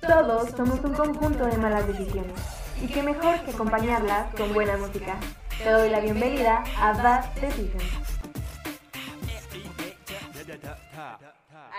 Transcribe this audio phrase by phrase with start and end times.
[0.00, 2.32] Todos somos un conjunto de malas decisiones.
[2.82, 5.16] Y qué mejor que acompañarlas con buena música.
[5.62, 7.84] Te doy la bienvenida a Bad Decisions.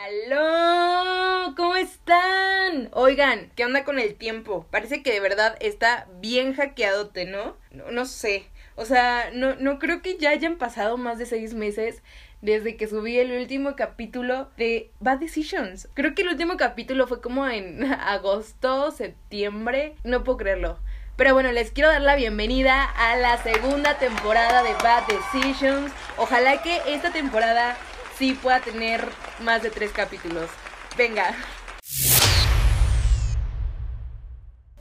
[0.04, 1.56] ¡Aló!
[1.56, 2.90] ¿Cómo están?
[2.94, 4.68] Oigan, ¿qué onda con el tiempo?
[4.70, 7.58] Parece que de verdad está bien hackeadote, ¿no?
[7.72, 8.46] No, no sé.
[8.76, 12.04] O sea, no, no creo que ya hayan pasado más de seis meses
[12.42, 15.88] desde que subí el último capítulo de Bad Decisions.
[15.94, 19.96] Creo que el último capítulo fue como en agosto, septiembre.
[20.04, 20.80] No puedo creerlo.
[21.18, 25.92] Pero bueno, les quiero dar la bienvenida a la segunda temporada de Bad Decisions.
[26.18, 27.78] Ojalá que esta temporada
[28.18, 29.06] sí pueda tener
[29.42, 30.50] más de tres capítulos.
[30.98, 31.36] Venga.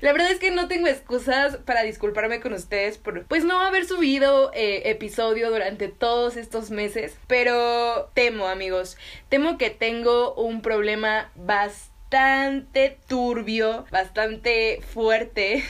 [0.00, 3.84] La verdad es que no tengo excusas para disculparme con ustedes por pues no haber
[3.84, 8.96] subido eh, episodio durante todos estos meses, pero temo amigos,
[9.28, 15.64] temo que tengo un problema bastante turbio, bastante fuerte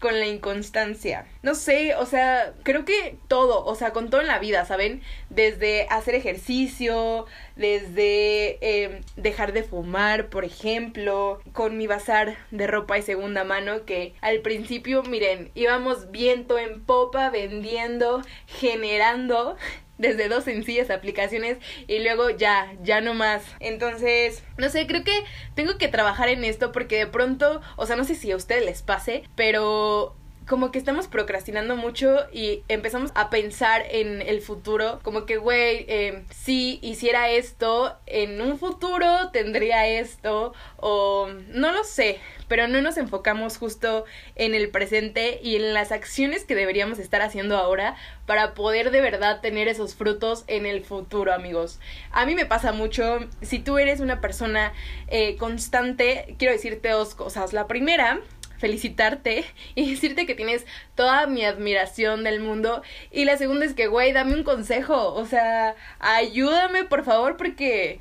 [0.00, 1.26] con la inconstancia.
[1.42, 5.02] No sé, o sea, creo que todo, o sea, con todo en la vida, ¿saben?
[5.30, 12.96] Desde hacer ejercicio, desde eh, dejar de fumar, por ejemplo, con mi bazar de ropa
[12.96, 19.56] de segunda mano que al principio, miren, íbamos viento en popa vendiendo, generando
[19.98, 23.42] desde dos sencillas aplicaciones y luego ya, ya no más.
[23.60, 27.96] Entonces, no sé, creo que tengo que trabajar en esto porque de pronto, o sea,
[27.96, 33.10] no sé si a ustedes les pase, pero como que estamos procrastinando mucho y empezamos
[33.14, 39.30] a pensar en el futuro, como que, güey, eh, si hiciera esto, en un futuro
[39.32, 44.04] tendría esto, o no lo sé, pero no nos enfocamos justo
[44.36, 49.00] en el presente y en las acciones que deberíamos estar haciendo ahora para poder de
[49.00, 51.80] verdad tener esos frutos en el futuro, amigos.
[52.12, 54.72] A mí me pasa mucho, si tú eres una persona
[55.08, 57.52] eh, constante, quiero decirte dos cosas.
[57.52, 58.20] La primera
[58.58, 62.82] felicitarte y decirte que tienes toda mi admiración del mundo.
[63.10, 65.14] Y la segunda es que, güey, dame un consejo.
[65.14, 68.00] O sea, ayúdame por favor porque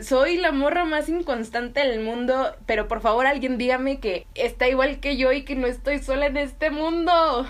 [0.00, 2.54] soy la morra más inconstante del mundo.
[2.66, 6.26] Pero por favor alguien dígame que está igual que yo y que no estoy sola
[6.26, 7.46] en este mundo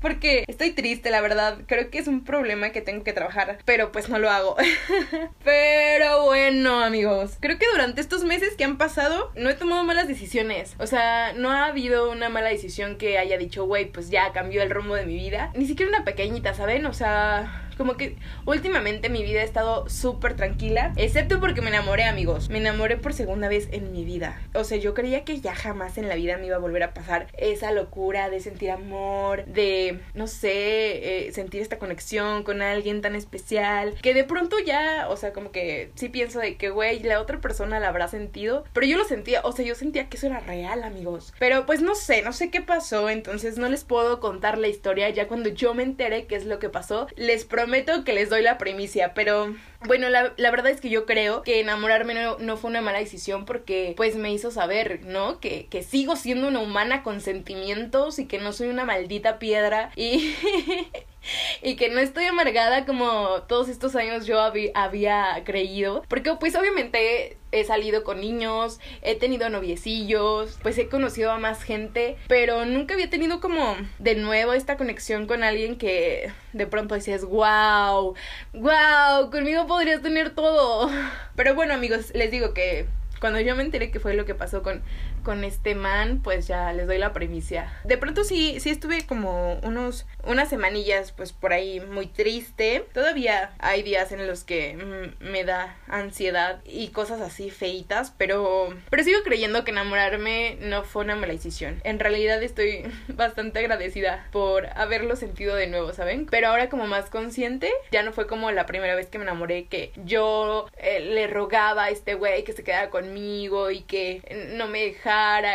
[0.00, 1.58] porque estoy triste, la verdad.
[1.66, 4.56] Creo que es un problema que tengo que trabajar, pero pues no lo hago.
[5.44, 10.08] pero bueno, amigos, creo que durante estos meses que han pasado no he tomado malas
[10.08, 10.74] decisiones.
[10.78, 14.62] O sea, no ha habido una mala decisión que haya dicho, güey, pues ya cambió
[14.62, 15.52] el rumbo de mi vida.
[15.54, 16.86] Ni siquiera una pequeñita, ¿saben?
[16.86, 22.04] O sea, como que últimamente mi vida ha estado súper tranquila, excepto porque me enamoré,
[22.04, 22.50] amigos.
[22.50, 24.38] Me enamoré por segunda vez en mi vida.
[24.52, 26.92] O sea, yo creía que ya jamás en la vida me iba a volver a
[26.92, 33.00] pasar esa locura de sentir amor, de, no sé, eh, sentir esta conexión con alguien
[33.00, 37.02] tan especial, que de pronto ya, o sea, como que sí pienso de que, güey,
[37.02, 40.18] la otra persona la habrá sentido, pero yo lo sentía, o sea, yo sentía que
[40.18, 41.32] eso era real, amigos.
[41.38, 45.08] Pero pues no sé, no sé qué pasó, entonces no les puedo contar la historia
[45.08, 47.06] ya cuando yo me enteré qué es lo que pasó.
[47.16, 49.54] Les prometo prometo que les doy la primicia, pero
[49.86, 52.98] bueno, la, la verdad es que yo creo que enamorarme no, no, fue una mala
[52.98, 55.38] decisión porque pues me hizo saber, ¿no?
[55.38, 59.92] Que, que sigo siendo una humana con sentimientos y que no soy una maldita piedra
[59.94, 60.34] y...
[61.62, 66.02] y que no estoy amargada como todos estos años yo había creído.
[66.08, 71.62] Porque pues obviamente he salido con niños, he tenido noviecillos, pues he conocido a más
[71.62, 76.94] gente, pero nunca había tenido como de nuevo esta conexión con alguien que de pronto
[76.94, 78.14] dices, wow,
[78.52, 80.90] wow, conmigo podrías tener todo.
[81.36, 82.86] Pero bueno amigos, les digo que
[83.20, 84.82] cuando yo me enteré que fue lo que pasó con
[85.22, 87.72] con este man, pues ya les doy la primicia.
[87.84, 92.84] De pronto sí, sí estuve como unos, unas semanillas pues por ahí muy triste.
[92.92, 98.74] Todavía hay días en los que mm, me da ansiedad y cosas así feitas, pero,
[98.88, 101.80] pero sigo creyendo que enamorarme no fue una mala decisión.
[101.84, 106.26] En realidad estoy bastante agradecida por haberlo sentido de nuevo, ¿saben?
[106.26, 109.66] Pero ahora como más consciente, ya no fue como la primera vez que me enamoré
[109.66, 114.22] que yo eh, le rogaba a este güey que se quedara conmigo y que
[114.54, 115.09] no me dejara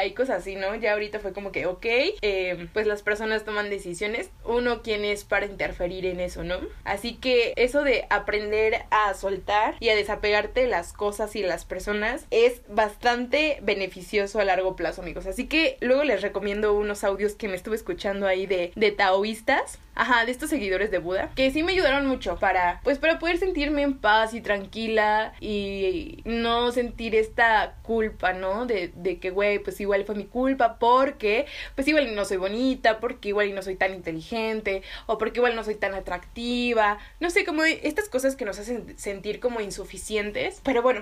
[0.05, 0.75] y cosas así, ¿no?
[0.75, 5.23] Ya ahorita fue como que, ok, eh, pues las personas toman decisiones, uno quién es
[5.23, 6.59] para interferir en eso, ¿no?
[6.83, 11.65] Así que eso de aprender a soltar y a desapegarte de las cosas y las
[11.65, 15.25] personas es bastante beneficioso a largo plazo, amigos.
[15.25, 19.79] Así que luego les recomiendo unos audios que me estuve escuchando ahí de, de taoístas
[19.95, 23.37] ajá, de estos seguidores de Buda, que sí me ayudaron mucho para, pues para poder
[23.37, 28.65] sentirme en paz y tranquila y no sentir esta culpa, ¿no?
[28.65, 31.45] De, de que, güey, pues igual fue mi culpa porque,
[31.75, 35.63] pues igual no soy bonita, porque igual no soy tan inteligente, o porque igual no
[35.63, 40.81] soy tan atractiva, no sé, como estas cosas que nos hacen sentir como insuficientes, pero
[40.81, 41.01] bueno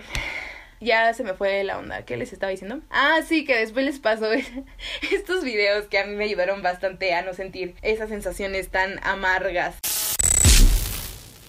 [0.84, 2.06] ya se me fue la onda.
[2.06, 2.82] ¿Qué les estaba diciendo?
[2.90, 4.32] Ah, sí, que después les pasó
[5.12, 9.78] estos videos que a mí me ayudaron bastante a no sentir esas sensaciones tan amargas.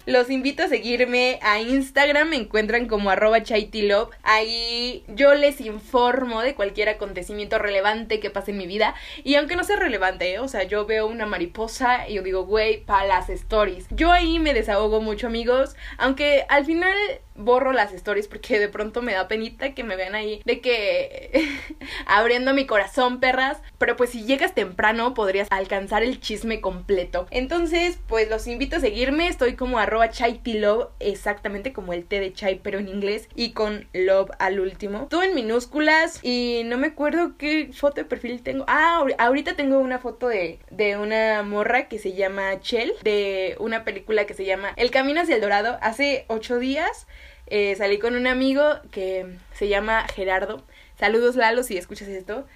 [0.06, 4.14] Los invito a seguirme a Instagram, me encuentran como arroba chaitilove.
[4.22, 8.94] Ahí yo les informo de cualquier acontecimiento relevante que pase en mi vida.
[9.22, 10.38] Y aunque no sea relevante, ¿eh?
[10.40, 13.86] o sea, yo veo una mariposa y yo digo, güey, para las stories.
[13.90, 15.74] Yo ahí me desahogo mucho, amigos.
[15.96, 16.96] Aunque al final
[17.36, 21.48] borro las stories porque de pronto me da penita que me vean ahí de que
[22.06, 23.58] abriendo mi corazón, perras.
[23.78, 27.26] Pero pues si llegas temprano podrías alcanzar el chisme completo.
[27.30, 29.28] Entonces, pues los invito a seguirme.
[29.28, 34.30] Estoy como love exactamente como el té de chai, pero en inglés y con love
[34.38, 35.06] al último.
[35.08, 38.64] Todo en minúsculas y no me acuerdo qué foto de perfil tengo.
[38.68, 43.84] Ah, ahorita tengo una foto de, de una morra que se llama Chell, de una
[43.84, 45.78] película que se llama El Camino hacia el Dorado.
[45.80, 47.06] Hace ocho días
[47.46, 50.64] eh, salí con un amigo que se llama Gerardo.
[50.98, 52.46] Saludos Lalo si escuchas esto.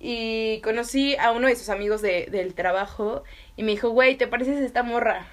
[0.00, 3.24] Y conocí a uno de sus amigos de, del trabajo
[3.56, 5.26] y me dijo, güey, ¿te pareces esta morra?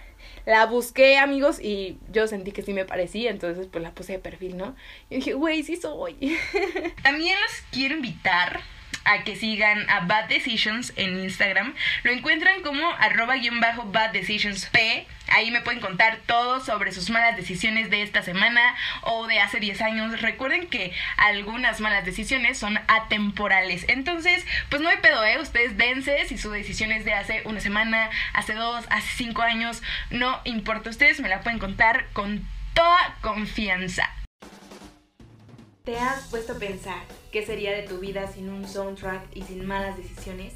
[0.45, 4.19] La busqué, amigos, y yo sentí que sí me parecía, entonces pues la puse de
[4.19, 4.75] perfil, ¿no?
[5.09, 6.37] Y dije, güey, sí soy.
[7.03, 8.61] También los quiero invitar
[9.03, 11.75] a que sigan a Bad Decisions en Instagram.
[12.03, 15.07] Lo encuentran como arroba guion bajo Bad Decisions P.
[15.27, 19.59] Ahí me pueden contar todo sobre sus malas decisiones de esta semana o de hace
[19.59, 20.21] 10 años.
[20.21, 23.85] Recuerden que algunas malas decisiones son atemporales.
[23.87, 25.39] Entonces, pues no hay pedo, ¿eh?
[25.39, 29.81] Ustedes dense si su decisión es de hace una semana, hace dos, hace cinco años.
[30.09, 34.09] No importa, ustedes me la pueden contar con toda confianza.
[35.83, 39.65] ¿Te has puesto a pensar qué sería de tu vida sin un soundtrack y sin
[39.65, 40.53] malas decisiones?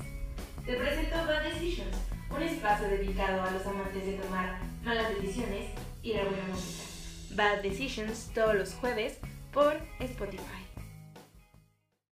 [0.65, 1.93] Te presento Bad Decisions,
[2.33, 5.65] un espacio dedicado a los amantes de tomar malas decisiones
[6.01, 6.85] y la buena música.
[7.31, 9.17] Bad Decisions todos los jueves
[9.51, 10.68] por Spotify.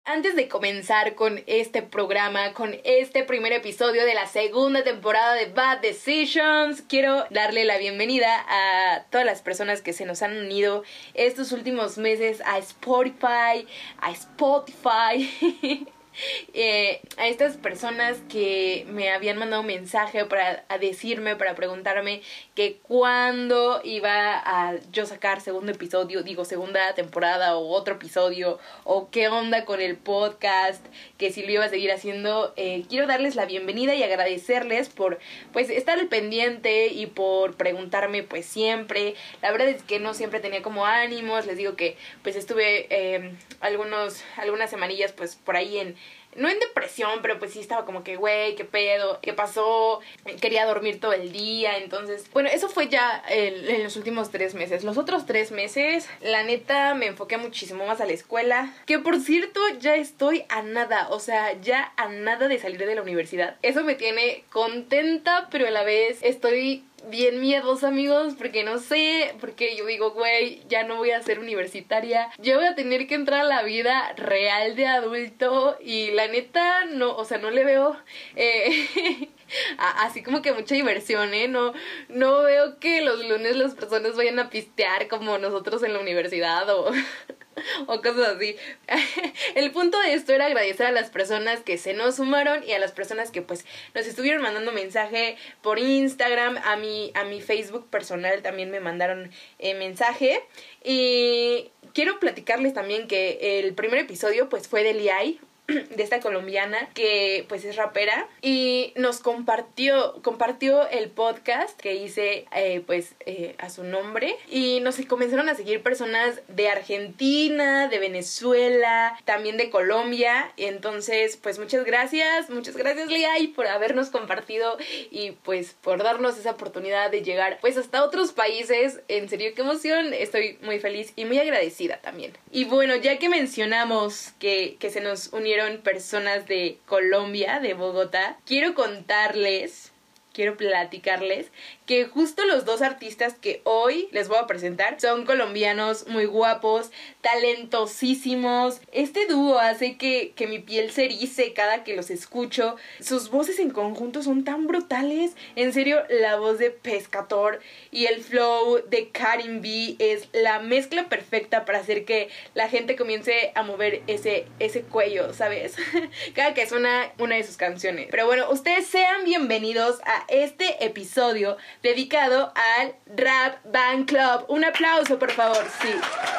[0.07, 5.48] Antes de comenzar con este programa, con este primer episodio de la segunda temporada de
[5.48, 10.84] Bad Decisions, quiero darle la bienvenida a todas las personas que se nos han unido
[11.16, 13.66] estos últimos meses a Spotify,
[14.00, 15.88] a Spotify.
[16.58, 22.22] Eh, a estas personas que me habían mandado un mensaje para decirme, para preguntarme
[22.56, 29.10] que cuándo iba a yo sacar segundo episodio, digo segunda temporada o otro episodio, o
[29.10, 30.86] qué onda con el podcast,
[31.18, 32.54] que si lo iba a seguir haciendo.
[32.56, 35.20] Eh, quiero darles la bienvenida y agradecerles por
[35.52, 39.16] pues estar al pendiente y por preguntarme pues siempre.
[39.42, 43.34] La verdad es que no siempre tenía como ánimos, les digo que pues estuve eh,
[43.60, 45.96] algunos, algunas semanillas pues por ahí en
[46.36, 50.00] no en depresión, pero pues sí estaba como que, güey, qué pedo, qué pasó,
[50.42, 54.84] quería dormir todo el día, entonces, bueno, eso fue ya en los últimos tres meses.
[54.84, 59.20] Los otros tres meses, la neta, me enfoqué muchísimo más a la escuela, que por
[59.20, 63.58] cierto, ya estoy a nada, o sea, ya a nada de salir de la universidad.
[63.62, 69.36] Eso me tiene contenta, pero a la vez estoy bien miedos, amigos, porque no sé,
[69.39, 73.15] porque yo digo, güey, ya no voy a ser universitaria, yo voy a tener que
[73.15, 77.63] entrar a la vida real de adulto y la neta, no, o sea, no le
[77.63, 77.97] veo...
[78.36, 79.30] Eh,
[79.77, 81.47] así como que mucha diversión, ¿eh?
[81.47, 81.74] No,
[82.09, 86.69] no veo que los lunes las personas vayan a pistear como nosotros en la universidad
[86.69, 86.92] o,
[87.88, 88.56] o cosas así.
[89.56, 92.80] El punto de esto era agradecer a las personas que se nos sumaron y a
[92.80, 97.88] las personas que pues nos estuvieron mandando mensaje por Instagram, a mi, a mi Facebook
[97.90, 100.42] personal también me mandaron eh, mensaje.
[100.83, 106.90] Y quiero platicarles también que el primer episodio pues fue del IAI, de esta colombiana
[106.94, 108.28] que pues es rapera.
[108.42, 114.36] Y nos compartió compartió el podcast que hice eh, pues eh, a su nombre.
[114.50, 120.52] Y nos comenzaron a seguir personas de Argentina de Venezuela también de Colombia.
[120.57, 122.50] Entonces pues muchas gracias.
[122.50, 124.78] Muchas gracias y por habernos compartido
[125.12, 129.02] y pues por darnos esa oportunidad de llegar pues hasta otros países.
[129.07, 130.14] En serio qué emoción.
[130.14, 132.34] Estoy muy feliz y muy agradecida también.
[132.52, 138.38] Y bueno ya que mencionamos que, que se nos unieron personas de Colombia, de Bogotá,
[138.45, 139.92] quiero contarles
[140.35, 141.50] quiero platicarles
[141.85, 146.92] que justo los dos artistas que hoy les voy a presentar son colombianos muy guapos,
[147.21, 148.81] talentosísimos.
[148.92, 152.75] Este dúo hace que, que mi piel se erice cada que los escucho.
[152.99, 155.35] Sus voces en conjunto son tan brutales.
[155.56, 157.59] En serio, la voz de Pescator
[157.92, 162.95] y el flow de Karim B es la mezcla perfecta para hacer que la gente
[162.95, 165.75] comience a mover ese, ese cuello, ¿sabes?
[166.33, 168.07] cada que suena una de sus canciones.
[168.09, 174.45] Pero bueno, ustedes sean bienvenidos a este episodio dedicado al Rap Band Club.
[174.49, 175.63] Un aplauso, por favor.
[175.81, 175.94] Sí.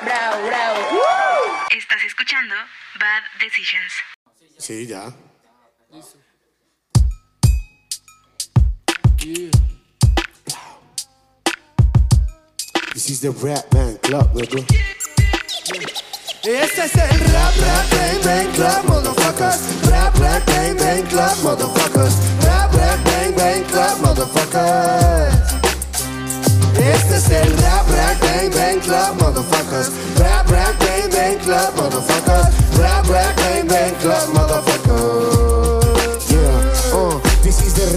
[0.05, 0.81] Bravo, bravo.
[1.71, 2.55] Estás escuchando
[2.99, 3.93] Bad Decisions.
[4.59, 5.13] Sí, ya.
[12.93, 14.65] This is the Rap Band Club, nigga.
[16.43, 19.61] Este es el Rap Rap Bang Bang Club, motherfuckers.
[19.91, 22.15] Rap Rap Bang Bang Club, motherfuckers.
[22.45, 22.56] Rap
[23.47, 25.55] Bang Club, motherfuckers.
[26.77, 29.91] Este es el Rap Rap Bang Bang Club, motherfuckers.
[30.19, 32.49] Rap Rap Bang Bang Club, motherfuckers.
[32.77, 35.36] Rap Rap Bang Bang Club, motherfuckers.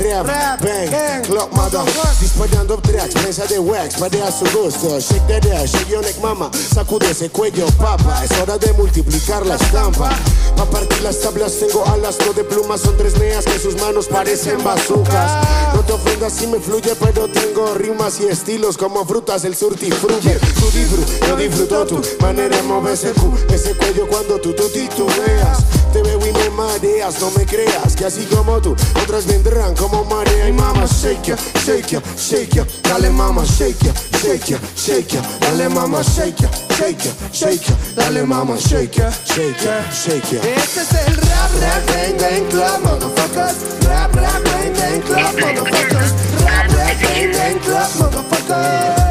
[0.09, 1.85] Rap, Rap Bang, Bang Club, mother.
[2.19, 4.99] Disparando tracks, prensa de wax, padea a su gusto.
[4.99, 6.49] Shake that ass, shake your neck, mama.
[6.53, 8.23] Sacude ese cuello, papa.
[8.23, 10.09] Es hora de multiplicar la estampa.
[10.55, 14.07] Pa' partir las tablas tengo alas, no de plumas, son tres neas que sus manos
[14.07, 15.31] parecen bazucas.
[15.75, 20.31] No te ofendas si me fluye, pero tengo rimas y estilos como frutas del surtifruti.
[20.59, 24.67] Tú disfruto, yo disfruto tu manera de mover ese cu, ese cuello cuando tú, tú
[24.69, 25.78] titubeas.
[25.91, 30.03] Te veo y me mareas, no me creas que así como tú, otras vendrán como
[30.05, 34.60] marea y mama, shake ya, shake ya, shake ya, dale mama, shake ya, shake ya,
[34.75, 39.65] shake ya, dale mama, shake ya, shake ya, shake ya, dale mama, shake ya, shake
[39.65, 40.41] ya, shake ya.
[40.41, 43.55] Este es el Rap Rap Bang Bang Club, motherfuckers.
[43.88, 46.13] Rap Rap Bang Bang Club, motherfuckers.
[46.46, 49.10] Rap Rap Bang Bang Club, motherfuckers.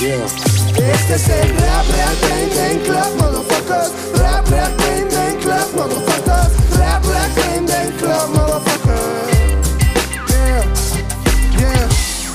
[0.00, 0.24] Yeah.
[0.92, 3.90] Este es el Rap Rap Bang Bang Club, motherfuckers.
[4.20, 5.11] Rap Rap Bang Bang
[5.52, 6.78] Club, motherfuckers.
[6.78, 7.02] Rap
[7.36, 9.31] Bang Bang Club, motherfuckers.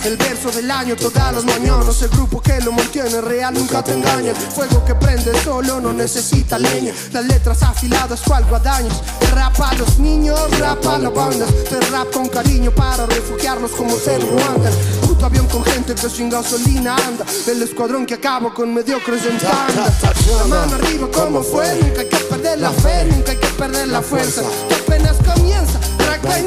[0.04, 2.02] El verso del año, todas las mañanas.
[2.02, 4.34] El grupo que lo mantiene real nunca te engaña.
[4.34, 6.94] Fuego que prende solo, no necesita leña.
[7.12, 9.02] Las letras afiladas, cual guadañas.
[9.34, 11.46] Rap a los niños, rap a la banda.
[11.70, 14.70] Te rap con cariño para refugiarnos como ser Ruanda
[15.02, 17.26] Puto avión con gente que sin gasolina anda.
[17.48, 19.94] El escuadrón que acaba con mediocres en tanda.
[20.38, 23.88] La mano arriba como fue Nunca hay que perder la fe, nunca hay que perder
[23.88, 24.42] la fuerza.
[24.70, 25.80] Que apenas comienza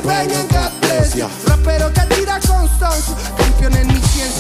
[0.04, 0.89] bang en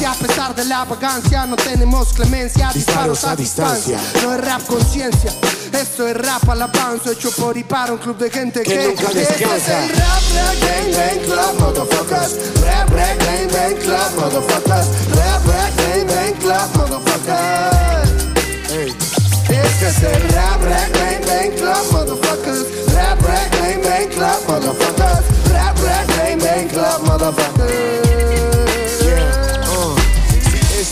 [0.06, 5.32] A pesar de la vagancia No tenemos clemencia Disparos a distancia No es rap conciencia
[5.72, 9.02] Esto es rap alabanza Hecho por y para un club de gente que, Que nunca
[9.08, 9.84] Este es descansa.
[9.84, 10.22] el rap
[10.92, 13.18] bang club motherfuckers Rap bang
[13.52, 18.10] bang club motherfuckers Rap bang bang club motherfuckers
[18.68, 18.94] Hey.
[19.48, 22.66] Este es el rap, rap, bang, bang, club, motherfuckers.
[22.94, 25.24] Rap, rap, bang, bang, club, motherfuckers.
[25.52, 28.59] Rap, rap, bang, bang, club, motherfuckers.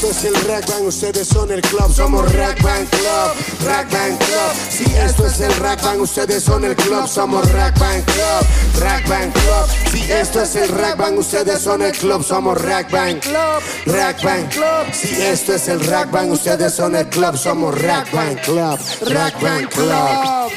[0.08, 0.18] Yeah.
[0.18, 3.90] Si esto es el Rack Bang, ustedes son el club, somos Rack Bang Club, Rack
[3.92, 4.54] Bang Club.
[4.70, 8.46] Si esto es el Rack Bang, ustedes son el club, somos Rack Bang Club,
[8.80, 9.68] Rack Bang Club.
[9.90, 14.22] Si esto es el Rack Bang, ustedes son el club, somos Rack Bang Club, Rack
[14.22, 14.92] Bang Club.
[14.92, 19.40] Si esto es el Rack Bang, ustedes son el club, somos Rack Bang Club, Rack
[19.42, 20.52] Bang Club.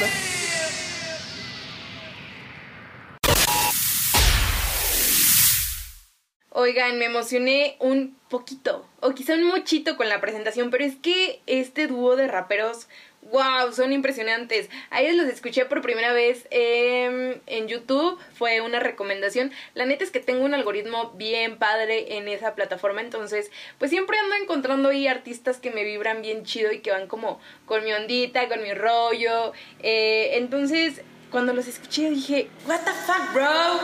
[6.54, 11.42] Oigan, me emocioné un poquito, o quizá un muchito con la presentación, pero es que
[11.46, 12.86] este dúo de raperos,
[13.32, 14.70] wow, son impresionantes.
[14.90, 19.50] A ellos los escuché por primera vez em, en YouTube, fue una recomendación.
[19.74, 24.16] La neta es que tengo un algoritmo bien padre en esa plataforma, entonces pues siempre
[24.18, 27.92] ando encontrando ahí artistas que me vibran bien chido y que van como con mi
[27.92, 29.52] ondita, con mi rollo.
[29.80, 33.80] Eh, entonces cuando los escuché dije, what the fuck, bro?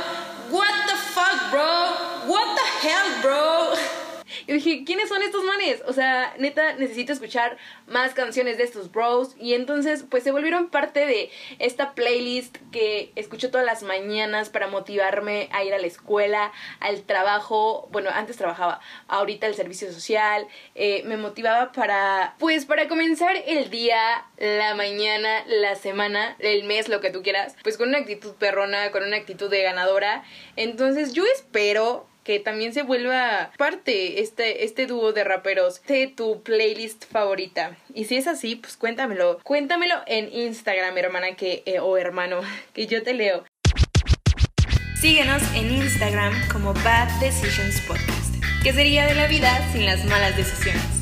[0.51, 2.33] What the fuck, bro?
[2.33, 3.73] What the hell, bro?
[4.49, 5.83] Y dije, ¿quiénes son estos manes?
[5.87, 9.37] O sea, neta, necesito escuchar más canciones de estos bros.
[9.39, 14.67] Y entonces, pues se volvieron parte de esta playlist que escucho todas las mañanas para
[14.67, 16.51] motivarme a ir a la escuela,
[16.81, 17.91] al trabajo.
[17.93, 20.49] Bueno, antes trabajaba, ahorita el servicio social.
[20.75, 26.89] Eh, me motivaba para, pues, para comenzar el día, la mañana, la semana, el mes,
[26.89, 27.55] lo que tú quieras.
[27.63, 30.25] Pues con una actitud perrona, con una actitud de ganadora.
[30.57, 36.43] Entonces, yo espero que también se vuelva parte este, este dúo de raperos de tu
[36.43, 37.79] playlist favorita.
[37.95, 39.39] Y si es así, pues cuéntamelo.
[39.45, 42.43] Cuéntamelo en Instagram, hermana, que, eh, o hermano,
[42.75, 43.47] que yo te leo.
[45.01, 48.35] Síguenos en Instagram como Bad Decisions Podcast.
[48.63, 50.98] ¿Qué sería de la vida sin las malas decisiones?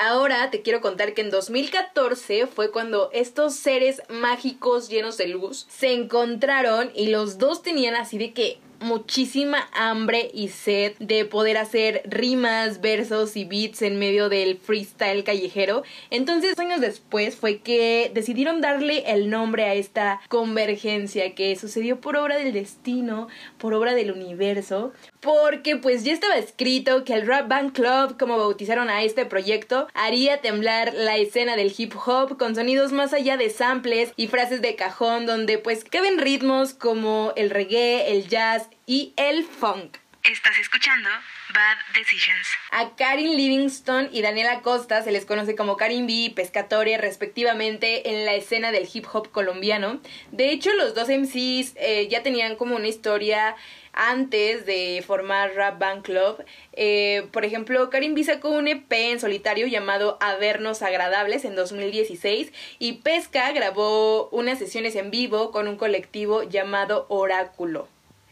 [0.00, 5.66] Ahora te quiero contar que en 2014 fue cuando estos seres mágicos llenos de luz
[5.68, 11.56] se encontraron y los dos tenían así de que muchísima hambre y sed de poder
[11.56, 15.82] hacer rimas, versos y beats en medio del freestyle callejero.
[16.10, 22.16] Entonces, años después fue que decidieron darle el nombre a esta convergencia que sucedió por
[22.16, 23.28] obra del destino,
[23.58, 28.38] por obra del universo, porque pues ya estaba escrito que el Rap Band Club, como
[28.38, 33.36] bautizaron a este proyecto, haría temblar la escena del hip hop con sonidos más allá
[33.36, 38.68] de samples y frases de cajón donde pues caben ritmos como el reggae, el jazz
[38.86, 39.98] y el funk.
[40.24, 41.08] Estás escuchando
[41.54, 42.46] Bad Decisions.
[42.70, 48.10] A Karin Livingston y Daniela Costa se les conoce como Karin B y Pescatoria respectivamente
[48.10, 50.00] en la escena del hip hop colombiano.
[50.30, 53.56] De hecho, los dos MCs eh, ya tenían como una historia
[53.98, 56.42] antes de formar Rap Band Club.
[56.72, 62.52] Eh, por ejemplo, Karim B sacó un EP en solitario llamado Avernos Agradables en 2016
[62.78, 67.88] y Pesca grabó unas sesiones en vivo con un colectivo llamado Oráculo.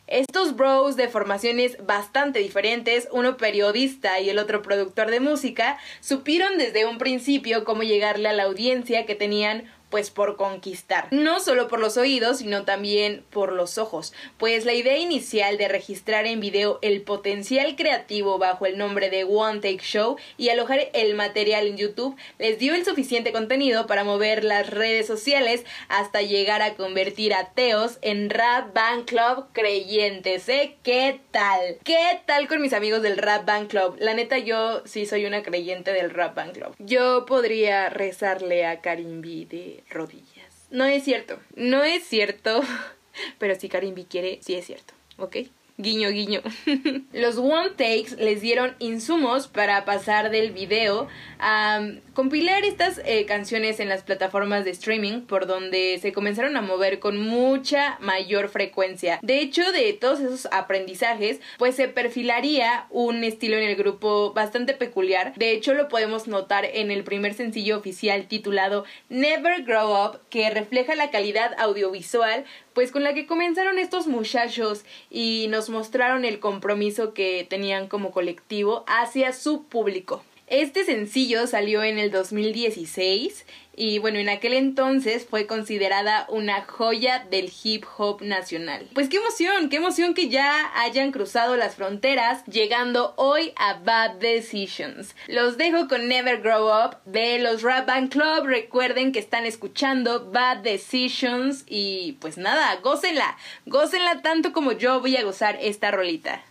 [0.07, 6.59] Estos bros de formaciones bastante diferentes, uno periodista y el otro productor de música, supieron
[6.59, 11.09] desde un principio cómo llegarle a la audiencia que tenían pues por conquistar.
[11.11, 15.69] No solo por los oídos, sino también por los ojos, pues la idea inicial de
[15.69, 20.81] registrar en video el potencial creativo bajo el nombre de One Take Show y alojar
[20.93, 26.23] el material en YouTube les dio el suficiente contenido para mover las redes sociales hasta
[26.23, 30.77] llegar a convertir a Teos en Rap Band Club creyentes, ¿eh?
[30.83, 31.79] ¿Qué tal?
[31.85, 33.97] ¿Qué tal con mis amigos del Rap Band Club?
[33.99, 36.75] La neta yo sí soy una creyente del Rap Band Club.
[36.79, 40.67] Yo podría rezarle a Karim B de rodillas.
[40.71, 42.63] No es cierto, no es cierto,
[43.39, 45.37] pero si Karim quiere, sí es cierto, ¿ok?
[45.79, 46.41] Guiño, guiño.
[47.13, 51.07] Los One Takes les dieron insumos para pasar del video
[51.39, 56.63] a compilar estas eh, canciones en las plataformas de streaming por donde se comenzaron a
[56.63, 59.19] mover con mucha mayor frecuencia.
[59.21, 64.73] De hecho, de todos esos aprendizajes, pues se perfilaría un estilo en el grupo bastante
[64.73, 65.35] peculiar.
[65.35, 70.49] De hecho, lo podemos notar en el primer sencillo oficial titulado Never Grow Up, que
[70.49, 76.41] refleja la calidad audiovisual pues con la que comenzaron estos muchachos y nos mostraron el
[76.41, 80.23] compromiso que tenían como colectivo hacia su público.
[80.49, 87.27] Este sencillo salió en el 2016 y bueno, en aquel entonces fue considerada una joya
[87.29, 88.89] del hip hop nacional.
[88.95, 94.19] Pues qué emoción, qué emoción que ya hayan cruzado las fronteras, llegando hoy a Bad
[94.19, 95.17] Decisions.
[95.27, 98.47] Los dejo con Never Grow Up de los Rap Band Club.
[98.47, 105.17] Recuerden que están escuchando Bad Decisions y pues nada, gócenla, gócenla tanto como yo voy
[105.17, 106.45] a gozar esta rolita.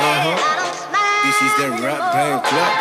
[0.00, 2.72] This is the Rap Band Club,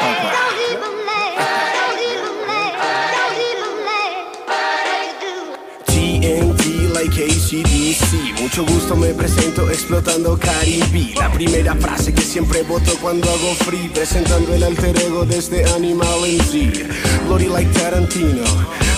[6.93, 13.29] like ACDC Mucho gusto me presento explotando Caribe La primera frase que siempre voto cuando
[13.29, 16.88] hago free Presentando el alter ego desde Animal MC
[17.27, 18.43] Bloody like Tarantino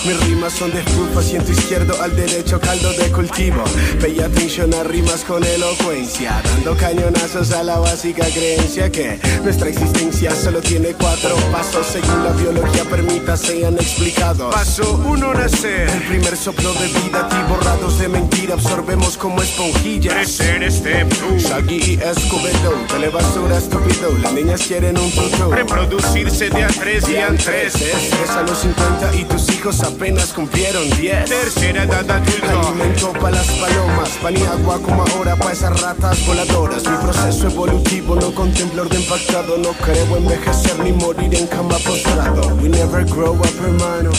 [0.04, 3.62] mis rimas son de estufa, asiento izquierdo al derecho, caldo de cultivo.
[4.00, 10.34] Pay atención a rimas con elocuencia, dando cañonazos a la básica creencia que nuestra existencia
[10.34, 14.52] solo tiene cuatro pasos según la biología permita sean explicados.
[14.52, 15.88] Paso uno, nacer.
[15.88, 20.14] El primer soplo de vida, borrados de mentira, absorbemos como esponjillas.
[20.14, 21.38] Crecer step two.
[21.38, 25.50] Shaggy y Escobedo, telebasura estúpido, las niñas quieren un tuto.
[25.50, 27.74] Reproducirse de a tres y a tres.
[27.76, 31.28] Es a los 50 y tus hijos apenas cumplieron 10.
[31.28, 32.68] Tercera edad adulto.
[32.68, 36.82] Alimento para las palomas, pan y agua como ahora para esas ratas voladoras.
[36.88, 39.58] Mi proceso evolutivo no contempla orden pactado.
[39.58, 42.54] No creo envejecer ni morir en cama postrado.
[42.56, 44.10] We never grow up, hermano.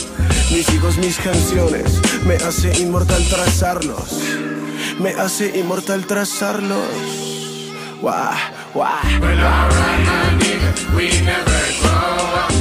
[0.52, 2.00] Mis hijos, mis canciones.
[2.26, 4.22] Me hace inmortal trazarlos.
[5.00, 6.88] Me hace inmortal trazarlos.
[8.02, 8.36] Wah,
[8.74, 9.02] wah.
[9.22, 11.63] Well, alright, my nigga, we never grow up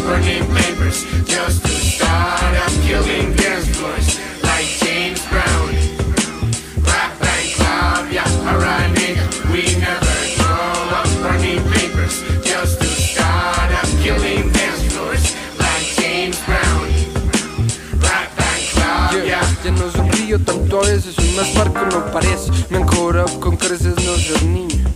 [0.05, 5.69] burning papers just to start up killing dance floors like James Brown.
[6.83, 13.71] Rap Band Club, yeah, alright, nigga, we never grow up burning papers just to start
[13.73, 15.25] up killing dance floors
[15.59, 16.87] like James Brown.
[18.03, 19.47] Rap Band Club, yeah.
[19.65, 22.51] Ya no sonrío tanto a veces, soy más parco no parece.
[22.71, 24.92] Me han cobrado con creces no ser niño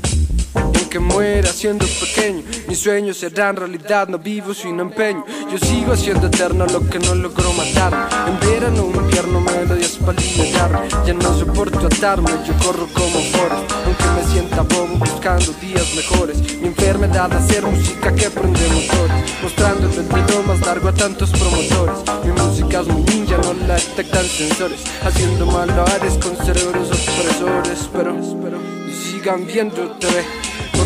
[0.97, 2.43] que muera siendo pequeño.
[2.69, 5.27] Mis sueños serán realidad, no vivo sin empeño.
[5.53, 8.09] Yo sigo haciendo eterno lo que no logró matar.
[8.27, 10.89] En verano o invierno melodías para alimentarme.
[11.07, 13.73] Ya no soporto atarme, yo corro como Forrest.
[13.85, 16.39] Aunque me sienta bobo buscando días mejores.
[16.63, 19.35] Mi enfermedad hacer música que prende motores.
[19.43, 21.99] Mostrando el dedo más largo a tantos promotores.
[22.25, 27.91] Mi música es muy ninja, no la detectan sensores, haciendo malabares con cerebros opresores.
[27.93, 28.59] Pero, pero,
[29.13, 30.25] sigan viéndote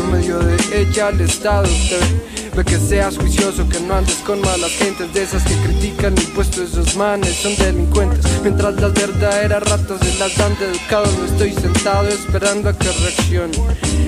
[0.00, 2.64] por medio de ella el Estado te ve.
[2.64, 6.62] Que seas juicioso, que no andes con malas gentes de esas que critican el puesto
[6.62, 8.24] esos manes son delincuentes.
[8.42, 12.90] Mientras las verdaderas ratas se las dan de educados, no estoy sentado esperando a que
[12.92, 13.58] reaccione.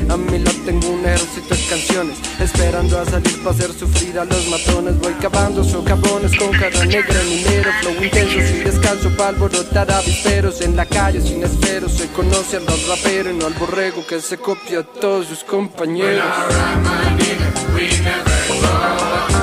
[0.08, 4.24] A mi lado tengo un ejército de canciones, esperando a salir para hacer sufrir a
[4.24, 4.98] los matones.
[4.98, 10.76] Voy cavando socavones con cara negra, minero, flow intenso, sin descanso para alborotar avisperos en
[10.76, 11.88] la calle sin espero.
[11.88, 16.24] Se conoce al rapero y no al borrego que se copia a todos sus compañeros.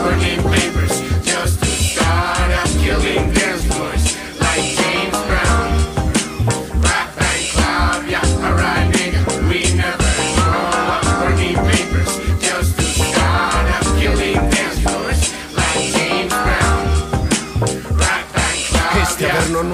[0.07, 0.38] Este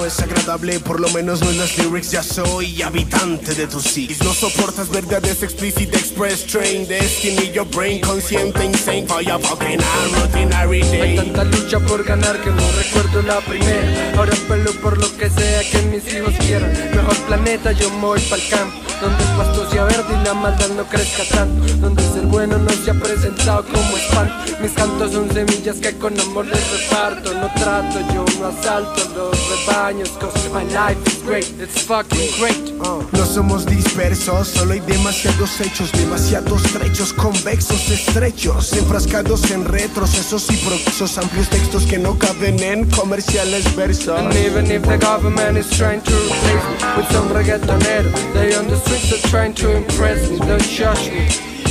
[0.06, 2.12] es agradable, por lo menos no en las lyrics.
[2.12, 4.22] Ya soy habitante de tus sitios.
[4.22, 6.88] No soportas verdades explicit express train.
[6.88, 9.08] Destiny, your brain consciente, insane.
[9.08, 9.80] Fire fucking
[10.22, 11.16] ordinary Hay day.
[11.16, 14.14] tanta lucha por ganar que no recuerdo la primera.
[14.18, 16.72] Ahora pelo por lo que sea que mis hijos quieran.
[16.96, 18.78] Mejor planeta, yo voy pa'l campo.
[19.02, 21.74] Donde el pasto sea verde y la maldad no crezca tanto.
[21.78, 24.34] Donde ser bueno no se ha presentado como espanto.
[24.62, 27.34] Mis cantos son semillas que con amor les reparto.
[27.34, 29.50] No trato, yo no asalto los
[29.96, 30.10] rebaños.
[30.20, 32.74] Cause my life is great, it's fucking great.
[33.14, 40.58] No somos dispersos, solo hay demasiados hechos, demasiados trechos, convexos, estrechos, enfrascados en retrocesos y
[40.58, 44.20] progresos, amplios textos que no caben en comerciales versos.
[44.20, 48.68] And even if the government is trying to replace me with some reggaetonero, they on
[48.68, 50.38] the streets are trying to impress me.
[50.40, 51.28] Don't judge me,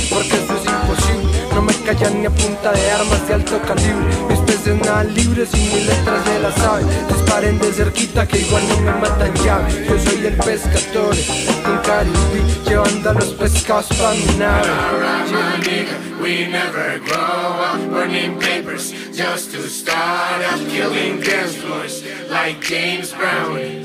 [0.09, 1.24] porque eso es imposible.
[1.55, 4.05] No me callan ni a punta de armas de alto calibre.
[4.27, 6.85] Mis peces nadan libres y mis letras de la saben.
[7.07, 9.87] Disparen de cerquita que igual no me matan llave.
[9.87, 11.15] Yo soy el pescador,
[11.63, 14.69] con Caribe, llevando a los pescados pa' mi nave.
[16.21, 23.13] We never grow up burning papers just to start up killing dance floors like James
[23.13, 23.84] Brown.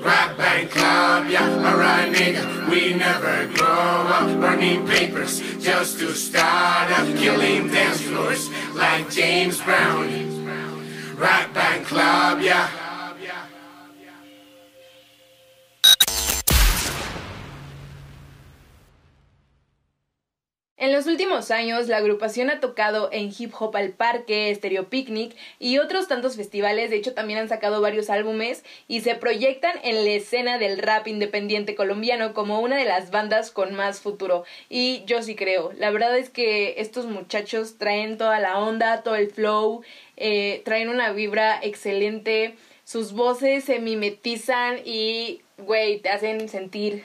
[0.00, 2.70] Rap band club, yeah, alright nigga.
[2.70, 9.60] We never grow up burning papers just to start up killing dance floors like James
[9.62, 10.06] Brown.
[11.16, 12.85] Rap band club, yeah.
[20.78, 25.34] En los últimos años, la agrupación ha tocado en Hip Hop al Parque, Stereo Picnic
[25.58, 26.90] y otros tantos festivales.
[26.90, 31.08] De hecho, también han sacado varios álbumes y se proyectan en la escena del rap
[31.08, 34.44] independiente colombiano como una de las bandas con más futuro.
[34.68, 35.72] Y yo sí creo.
[35.78, 39.82] La verdad es que estos muchachos traen toda la onda, todo el flow,
[40.18, 42.54] eh, traen una vibra excelente.
[42.84, 47.02] Sus voces se mimetizan y, güey, te hacen sentir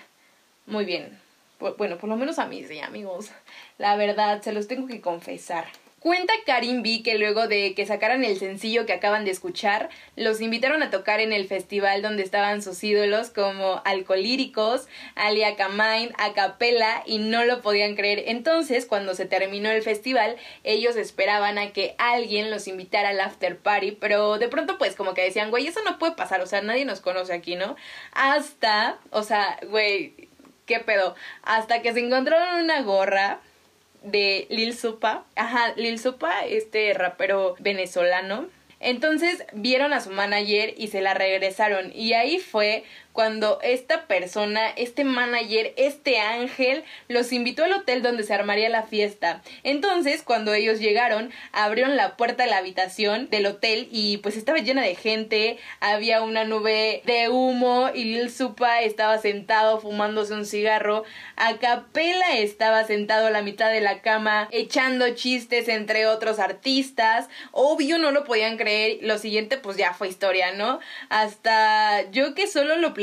[0.66, 1.22] muy bien.
[1.62, 3.30] Bu- Bueno, por lo menos a mí sí, amigos.
[3.78, 5.66] La verdad, se los tengo que confesar.
[6.00, 10.42] Cuenta Karim B que luego de que sacaran el sencillo que acaban de escuchar, los
[10.42, 17.04] invitaron a tocar en el festival donde estaban sus ídolos como Alcolíricos, Alia Kamain, Acapella
[17.06, 18.24] y no lo podían creer.
[18.26, 23.60] Entonces, cuando se terminó el festival, ellos esperaban a que alguien los invitara al after
[23.60, 26.62] party, pero de pronto pues como que decían, güey, eso no puede pasar, o sea,
[26.64, 27.76] nadie nos conoce aquí, ¿no?
[28.14, 30.30] Hasta, o sea, güey,
[30.66, 31.16] ¿qué pedo?
[31.44, 33.40] Hasta que se encontraron una gorra
[34.04, 35.26] de Lil Supa.
[35.36, 38.48] Ajá, Lil Supa, este rapero venezolano.
[38.80, 41.92] Entonces vieron a su manager y se la regresaron.
[41.94, 48.24] Y ahí fue cuando esta persona, este manager, este ángel, los invitó al hotel donde
[48.24, 49.42] se armaría la fiesta.
[49.64, 54.60] Entonces, cuando ellos llegaron, abrieron la puerta de la habitación del hotel y pues estaba
[54.60, 60.46] llena de gente, había una nube de humo y Lil Supa estaba sentado fumándose un
[60.46, 61.04] cigarro.
[61.36, 67.28] Acapela estaba sentado a la mitad de la cama echando chistes entre otros artistas.
[67.52, 69.00] Obvio no lo podían creer.
[69.02, 70.80] Lo siguiente pues ya fue historia, ¿no?
[71.10, 72.94] Hasta yo que solo lo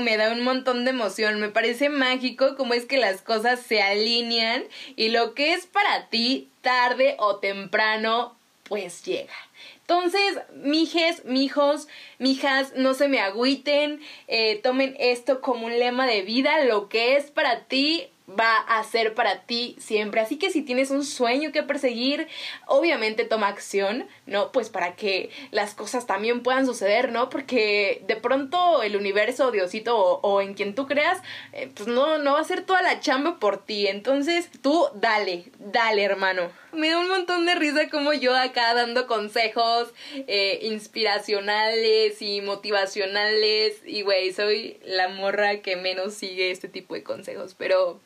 [0.00, 1.40] me da un montón de emoción.
[1.40, 4.64] Me parece mágico cómo es que las cosas se alinean
[4.96, 9.34] y lo que es para ti tarde o temprano pues llega.
[9.80, 11.88] Entonces, mijes, mijos,
[12.18, 17.16] mijas, no se me agüiten, eh, tomen esto como un lema de vida, lo que
[17.16, 20.20] es para ti, va a ser para ti siempre.
[20.20, 22.28] Así que si tienes un sueño que perseguir,
[22.66, 24.52] obviamente toma acción, ¿no?
[24.52, 27.30] Pues para que las cosas también puedan suceder, ¿no?
[27.30, 31.18] Porque de pronto el universo, Diosito o, en quien tú creas,
[31.52, 33.86] eh, pues no, no va a hacer toda la chamba por ti.
[33.86, 36.50] Entonces tú dale, dale hermano.
[36.72, 43.80] Me da un montón de risa como yo acá dando consejos eh, inspiracionales y motivacionales.
[43.86, 47.54] Y güey, soy la morra que menos sigue este tipo de consejos.
[47.56, 48.00] Pero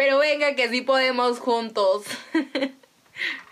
[0.00, 2.04] pero venga que sí podemos juntos.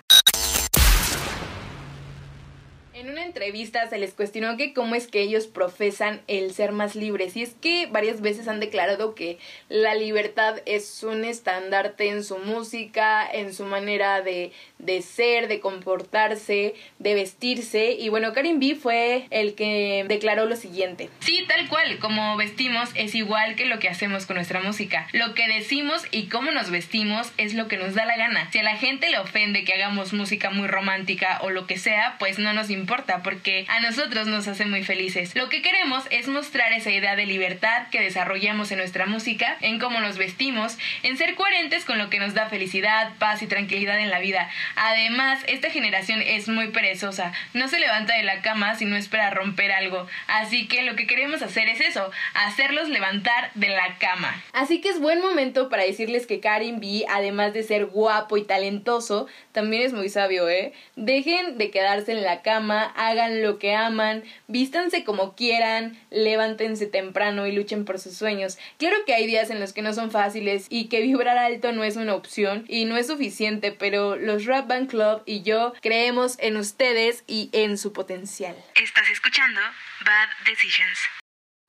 [2.98, 6.96] En una entrevista se les cuestionó que cómo es que ellos profesan el ser más
[6.96, 12.24] libres y es que varias veces han declarado que la libertad es un estandarte en
[12.24, 18.58] su música, en su manera de, de ser, de comportarse, de vestirse y bueno, Karim
[18.58, 21.08] B fue el que declaró lo siguiente.
[21.20, 25.06] Sí, tal cual, como vestimos es igual que lo que hacemos con nuestra música.
[25.12, 28.50] Lo que decimos y cómo nos vestimos es lo que nos da la gana.
[28.50, 32.16] Si a la gente le ofende que hagamos música muy romántica o lo que sea,
[32.18, 32.87] pues no nos importa
[33.22, 35.34] porque a nosotros nos hace muy felices.
[35.34, 39.78] Lo que queremos es mostrar esa idea de libertad que desarrollamos en nuestra música, en
[39.78, 43.98] cómo nos vestimos, en ser coherentes con lo que nos da felicidad, paz y tranquilidad
[43.98, 44.48] en la vida.
[44.74, 49.30] Además, esta generación es muy perezosa, no se levanta de la cama si no espera
[49.30, 54.42] romper algo, así que lo que queremos hacer es eso, hacerlos levantar de la cama.
[54.52, 58.44] Así que es buen momento para decirles que Karim B, además de ser guapo y
[58.44, 60.72] talentoso, también es muy sabio, ¿eh?
[60.96, 67.46] Dejen de quedarse en la cama hagan lo que aman, vístanse como quieran, levántense temprano
[67.46, 68.58] y luchen por sus sueños.
[68.78, 71.84] Claro que hay días en los que no son fáciles y que vibrar alto no
[71.84, 76.36] es una opción y no es suficiente, pero los Rap Band Club y yo creemos
[76.38, 78.56] en ustedes y en su potencial.
[78.74, 79.60] Estás escuchando
[80.04, 80.98] Bad Decisions.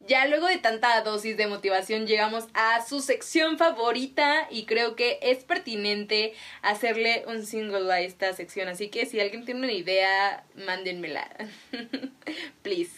[0.07, 5.19] Ya luego de tanta dosis de motivación llegamos a su sección favorita y creo que
[5.21, 8.69] es pertinente hacerle un single a esta sección.
[8.69, 11.29] Así que si alguien tiene una idea, mándenmela.
[12.63, 12.95] Please.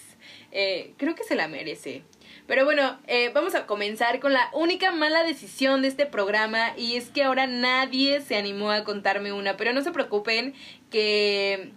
[0.51, 2.03] Eh, creo que se la merece.
[2.45, 6.97] Pero bueno, eh, vamos a comenzar con la única mala decisión de este programa y
[6.97, 9.57] es que ahora nadie se animó a contarme una.
[9.57, 10.53] Pero no se preocupen
[10.91, 11.71] que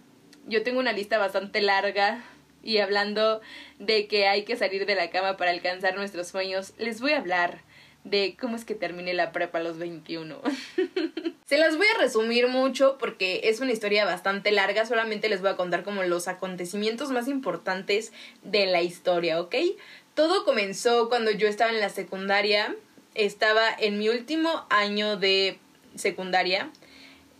[0.46, 2.22] yo tengo una lista bastante larga
[2.64, 3.40] y hablando
[3.78, 7.18] de que hay que salir de la cama para alcanzar nuestros sueños, les voy a
[7.18, 7.60] hablar
[8.04, 10.40] de cómo es que terminé la prepa a los 21.
[11.46, 15.50] Se las voy a resumir mucho porque es una historia bastante larga, solamente les voy
[15.50, 19.54] a contar como los acontecimientos más importantes de la historia, ¿ok?
[20.14, 22.74] Todo comenzó cuando yo estaba en la secundaria,
[23.14, 25.58] estaba en mi último año de
[25.94, 26.70] secundaria.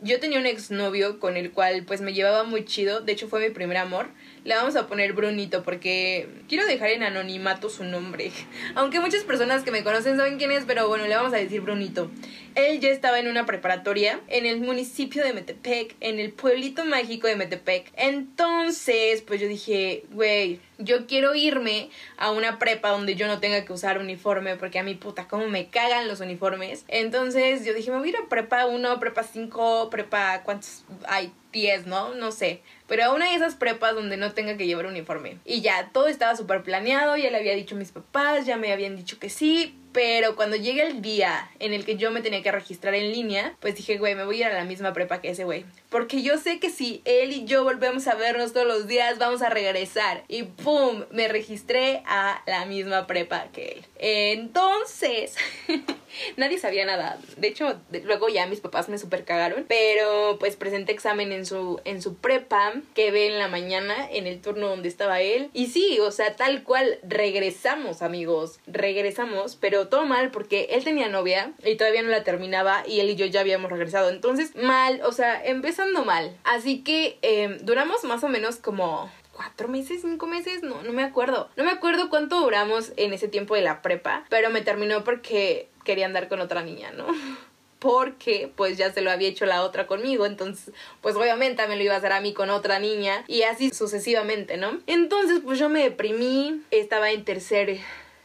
[0.00, 3.40] Yo tenía un exnovio con el cual pues me llevaba muy chido, de hecho fue
[3.40, 4.08] mi primer amor
[4.44, 8.30] le vamos a poner Brunito porque quiero dejar en anonimato su nombre.
[8.74, 11.62] Aunque muchas personas que me conocen saben quién es, pero bueno, le vamos a decir
[11.62, 12.10] Brunito.
[12.54, 17.26] Él ya estaba en una preparatoria en el municipio de Metepec, en el pueblito mágico
[17.26, 17.90] de Metepec.
[17.96, 23.64] Entonces, pues yo dije, güey, yo quiero irme a una prepa donde yo no tenga
[23.64, 26.84] que usar uniforme porque a mi puta, cómo me cagan los uniformes.
[26.88, 31.32] Entonces yo dije, me voy a ir a prepa 1, prepa 5, prepa, ¿cuántos hay?
[31.52, 32.14] 10, ¿no?
[32.14, 32.62] No sé.
[32.88, 35.38] Pero a una de esas prepas donde no tenga que llevar uniforme.
[35.44, 38.72] Y ya, todo estaba súper planeado, ya le había dicho a mis papás, ya me
[38.72, 42.42] habían dicho que sí, pero cuando llegue el día en el que yo me tenía
[42.42, 45.20] que registrar en línea, pues dije, güey, me voy a ir a la misma prepa
[45.20, 45.64] que ese güey.
[45.88, 49.40] Porque yo sé que si él y yo volvemos a vernos todos los días, vamos
[49.40, 50.24] a regresar.
[50.26, 51.04] Y ¡pum!
[51.12, 53.84] Me registré a la misma prepa que él.
[53.98, 55.36] Entonces,
[56.36, 57.20] nadie sabía nada.
[57.36, 59.64] De hecho, luego ya mis papás me super cagaron.
[59.68, 64.26] Pero pues presenté examen en su, en su prepa, que ve en la mañana, en
[64.26, 65.50] el turno donde estaba él.
[65.52, 68.58] Y sí, o sea, tal cual, regresamos, amigos.
[68.66, 73.10] Regresamos, pero todo mal porque él tenía novia y todavía no la terminaba y él
[73.10, 74.10] y yo ya habíamos regresado.
[74.10, 76.36] Entonces, mal, o sea, empezando mal.
[76.44, 81.02] Así que em, duramos más o menos como cuatro meses, cinco meses, no, no me
[81.02, 81.50] acuerdo.
[81.56, 85.68] No me acuerdo cuánto duramos en ese tiempo de la prepa, pero me terminó porque
[85.84, 87.06] quería andar con otra niña, ¿no?
[87.84, 91.82] porque pues ya se lo había hecho la otra conmigo, entonces pues obviamente me lo
[91.82, 94.80] iba a hacer a mí con otra niña y así sucesivamente, ¿no?
[94.86, 97.80] Entonces pues yo me deprimí, estaba en tercer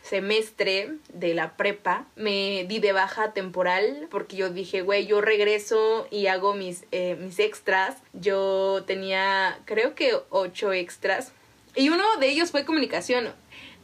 [0.09, 6.07] semestre de la prepa me di de baja temporal porque yo dije, güey, yo regreso
[6.09, 7.97] y hago mis, eh, mis extras.
[8.13, 11.31] Yo tenía creo que ocho extras
[11.75, 13.31] y uno de ellos fue comunicación.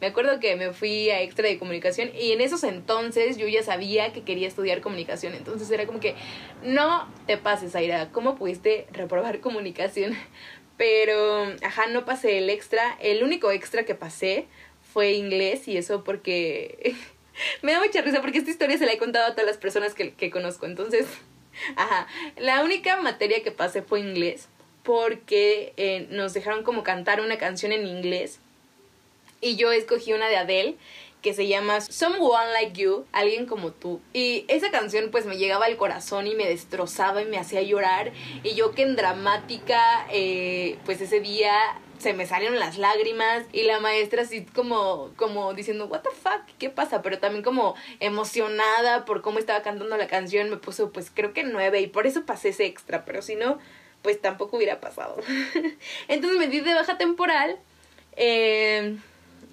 [0.01, 3.63] Me acuerdo que me fui a extra de comunicación y en esos entonces yo ya
[3.63, 5.35] sabía que quería estudiar comunicación.
[5.35, 6.15] Entonces era como que
[6.63, 8.09] no te pases, Aira.
[8.11, 10.15] ¿Cómo pudiste reprobar comunicación?
[10.77, 12.97] Pero, ajá, no pasé el extra.
[12.99, 14.47] El único extra que pasé
[14.95, 16.95] fue inglés y eso porque
[17.61, 19.93] Me da mucha risa porque esta historia se la he contado a todas las personas
[19.93, 20.65] que, que conozco.
[20.65, 21.05] Entonces,
[21.75, 22.07] ajá.
[22.37, 24.47] La única materia que pasé fue inglés
[24.83, 28.39] porque eh, nos dejaron como cantar una canción en inglés
[29.41, 30.75] y yo escogí una de Adele
[31.25, 33.99] que se llama Someone Like You, alguien como tú.
[34.13, 38.11] Y esa canción pues me llegaba al corazón y me destrozaba y me hacía llorar.
[38.43, 41.51] Y yo que en dramática, eh, pues ese día
[41.97, 46.45] se me salieron las lágrimas y la maestra así como, como diciendo, what the fuck,
[46.59, 47.01] ¿qué pasa?
[47.01, 51.43] Pero también como emocionada por cómo estaba cantando la canción, me puso pues creo que
[51.43, 53.57] nueve y por eso pasé ese extra, pero si no,
[54.03, 55.17] pues tampoco hubiera pasado.
[56.07, 57.57] Entonces me di de baja temporal.
[58.15, 58.95] Eh,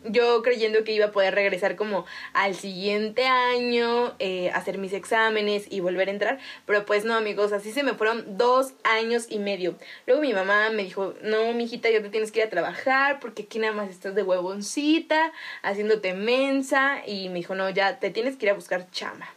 [0.04, 5.66] yo creyendo que iba a poder regresar como al siguiente año, eh, hacer mis exámenes
[5.70, 9.38] y volver a entrar, pero pues no amigos, así se me fueron dos años y
[9.38, 9.76] medio.
[10.06, 13.42] Luego mi mamá me dijo, no, mijita, ya te tienes que ir a trabajar porque
[13.42, 18.36] aquí nada más estás de huevoncita, haciéndote mensa, y me dijo, no, ya te tienes
[18.36, 19.28] que ir a buscar chama.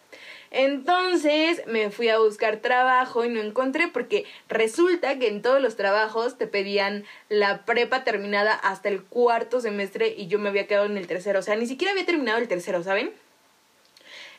[0.57, 5.75] Entonces me fui a buscar trabajo y no encontré porque resulta que en todos los
[5.75, 10.85] trabajos te pedían la prepa terminada hasta el cuarto semestre y yo me había quedado
[10.85, 11.39] en el tercero.
[11.39, 13.11] O sea, ni siquiera había terminado el tercero, ¿saben?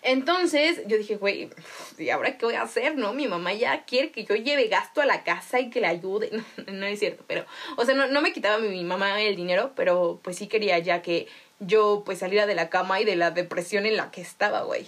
[0.01, 1.51] Entonces yo dije, güey,
[1.99, 2.97] ¿y ahora qué voy a hacer?
[2.97, 5.89] No, mi mamá ya quiere que yo lleve gasto a la casa y que le
[5.89, 6.31] ayude.
[6.67, 7.45] No, es cierto, pero,
[7.77, 10.79] o sea, no, no me quitaba mi, mi mamá el dinero, pero pues sí quería
[10.79, 11.29] ya que
[11.61, 14.87] yo pues saliera de la cama y de la depresión en la que estaba, güey.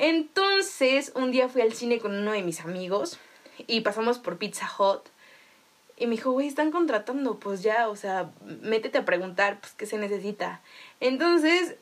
[0.00, 3.18] Entonces, un día fui al cine con uno de mis amigos
[3.66, 5.02] y pasamos por Pizza Hut.
[5.96, 8.30] Y me dijo, güey, están contratando, pues ya, o sea,
[8.62, 10.62] métete a preguntar, pues, qué se necesita.
[11.00, 11.74] Entonces,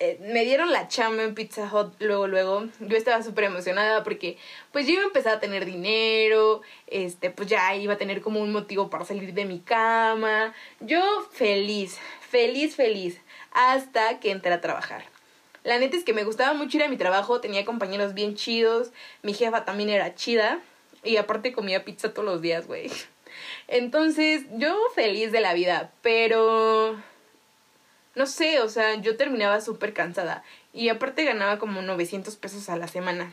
[0.00, 2.64] eh, me dieron la chamba en Pizza Hut luego, luego.
[2.80, 4.36] Yo estaba súper emocionada porque,
[4.72, 8.40] pues, yo iba a empezar a tener dinero, este, pues ya iba a tener como
[8.40, 10.54] un motivo para salir de mi cama.
[10.80, 13.20] Yo feliz, feliz, feliz,
[13.52, 15.19] hasta que entré a trabajar.
[15.62, 18.92] La neta es que me gustaba mucho ir a mi trabajo, tenía compañeros bien chidos,
[19.22, 20.60] mi jefa también era chida
[21.04, 22.90] y aparte comía pizza todos los días, güey.
[23.68, 27.00] Entonces, yo feliz de la vida, pero
[28.14, 30.42] no sé, o sea, yo terminaba súper cansada
[30.72, 33.32] y aparte ganaba como 900 pesos a la semana.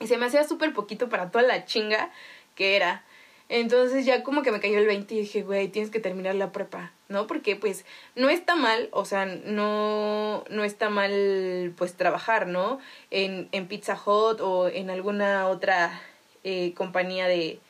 [0.00, 2.10] Y se me hacía súper poquito para toda la chinga
[2.54, 3.04] que era.
[3.48, 6.50] Entonces ya como que me cayó el 20 y dije, güey, tienes que terminar la
[6.50, 7.28] prepa, ¿no?
[7.28, 7.84] Porque pues
[8.16, 12.80] no está mal, o sea, no, no está mal pues trabajar, ¿no?
[13.10, 16.00] En, en Pizza Hut o en alguna otra
[16.42, 17.60] eh, compañía de,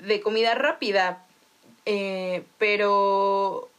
[0.00, 1.24] de comida rápida.
[1.86, 3.70] Eh, pero,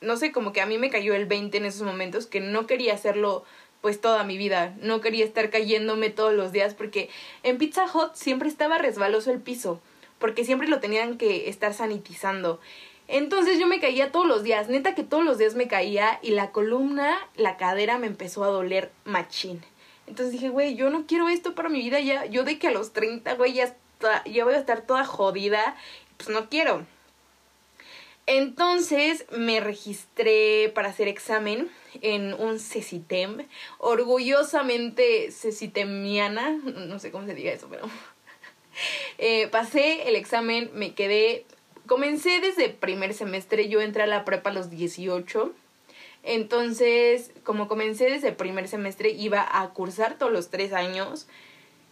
[0.00, 2.66] no sé, como que a mí me cayó el 20 en esos momentos que no
[2.68, 3.44] quería hacerlo
[3.80, 4.74] pues toda mi vida.
[4.80, 7.08] No quería estar cayéndome todos los días porque
[7.42, 9.80] en Pizza Hut siempre estaba resbaloso el piso
[10.26, 12.58] porque siempre lo tenían que estar sanitizando.
[13.06, 16.30] Entonces yo me caía todos los días, neta que todos los días me caía y
[16.30, 19.62] la columna, la cadera me empezó a doler machín.
[20.08, 22.72] Entonces dije, güey, yo no quiero esto para mi vida ya, yo de que a
[22.72, 25.76] los 30, güey, ya, está, ya voy a estar toda jodida,
[26.16, 26.84] pues no quiero.
[28.26, 33.46] Entonces me registré para hacer examen en un CECITEM,
[33.78, 37.88] orgullosamente cecitemiana, no sé cómo se diga eso, pero
[39.18, 41.44] eh, pasé el examen, me quedé,
[41.86, 45.52] comencé desde primer semestre, yo entré a la prepa a los 18.
[46.26, 51.28] Entonces, como comencé desde primer semestre, iba a cursar todos los tres años.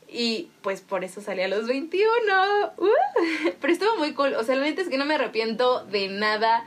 [0.09, 2.05] Y pues por eso salí a los 21.
[2.77, 2.89] ¡Uh!
[3.61, 4.35] Pero estuvo muy cool.
[4.35, 6.65] O sea, la neta es que no me arrepiento de nada.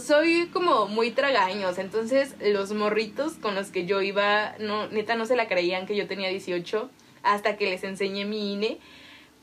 [0.00, 1.78] Soy como muy tragaños.
[1.78, 5.96] Entonces, los morritos con los que yo iba, no, neta no se la creían que
[5.96, 6.88] yo tenía 18.
[7.24, 8.78] Hasta que les enseñé mi INE.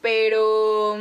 [0.06, 1.00] Pero,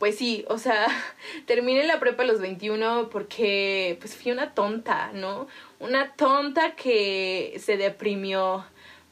[0.00, 0.88] pues sí, o sea,
[1.46, 5.46] terminé la prepa a los 21 porque pues fui una tonta, ¿no?
[5.78, 8.64] Una tonta que se deprimió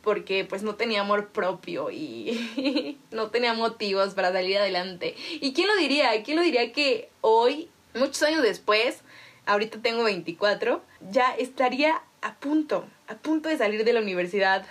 [0.03, 5.15] porque pues no tenía amor propio y no tenía motivos para salir adelante.
[5.41, 6.21] ¿Y quién lo diría?
[6.25, 9.03] ¿Quién lo diría que hoy, muchos años después,
[9.47, 14.67] ahorita tengo 24, ya estaría a punto, a punto de salir de la universidad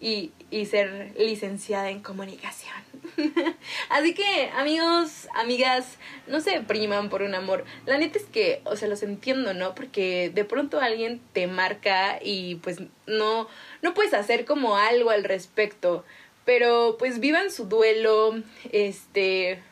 [0.00, 2.89] y, y ser licenciada en comunicación?
[3.88, 7.64] Así que, amigos, amigas, no se depriman por un amor.
[7.86, 9.74] La neta es que, o sea, los entiendo, ¿no?
[9.74, 13.48] Porque de pronto alguien te marca y pues no,
[13.82, 16.04] no puedes hacer como algo al respecto.
[16.44, 19.62] Pero pues vivan su duelo, este,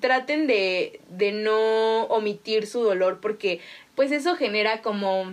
[0.00, 3.60] traten de, de no omitir su dolor porque
[3.94, 5.32] pues eso genera como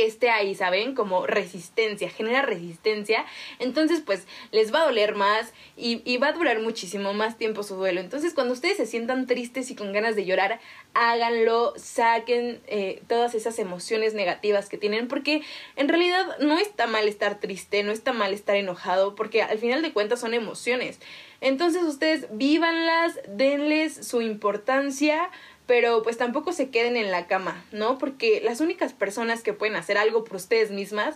[0.00, 0.94] que esté ahí, ¿saben?
[0.94, 3.26] Como resistencia, genera resistencia.
[3.58, 7.74] Entonces, pues les va a doler más y, va a durar muchísimo más tiempo su
[7.74, 8.00] duelo.
[8.00, 10.58] Entonces, cuando ustedes se sientan tristes y con ganas de llorar,
[10.94, 15.42] háganlo, saquen eh, todas esas emociones negativas que tienen, porque
[15.76, 19.82] en realidad no está mal estar triste, no está mal estar enojado, porque al final
[19.82, 20.98] de cuentas son emociones.
[21.42, 25.30] Entonces, ustedes vívanlas, denles su importancia
[25.70, 27.96] pero pues tampoco se queden en la cama, ¿no?
[27.96, 31.14] Porque las únicas personas que pueden hacer algo por ustedes mismas,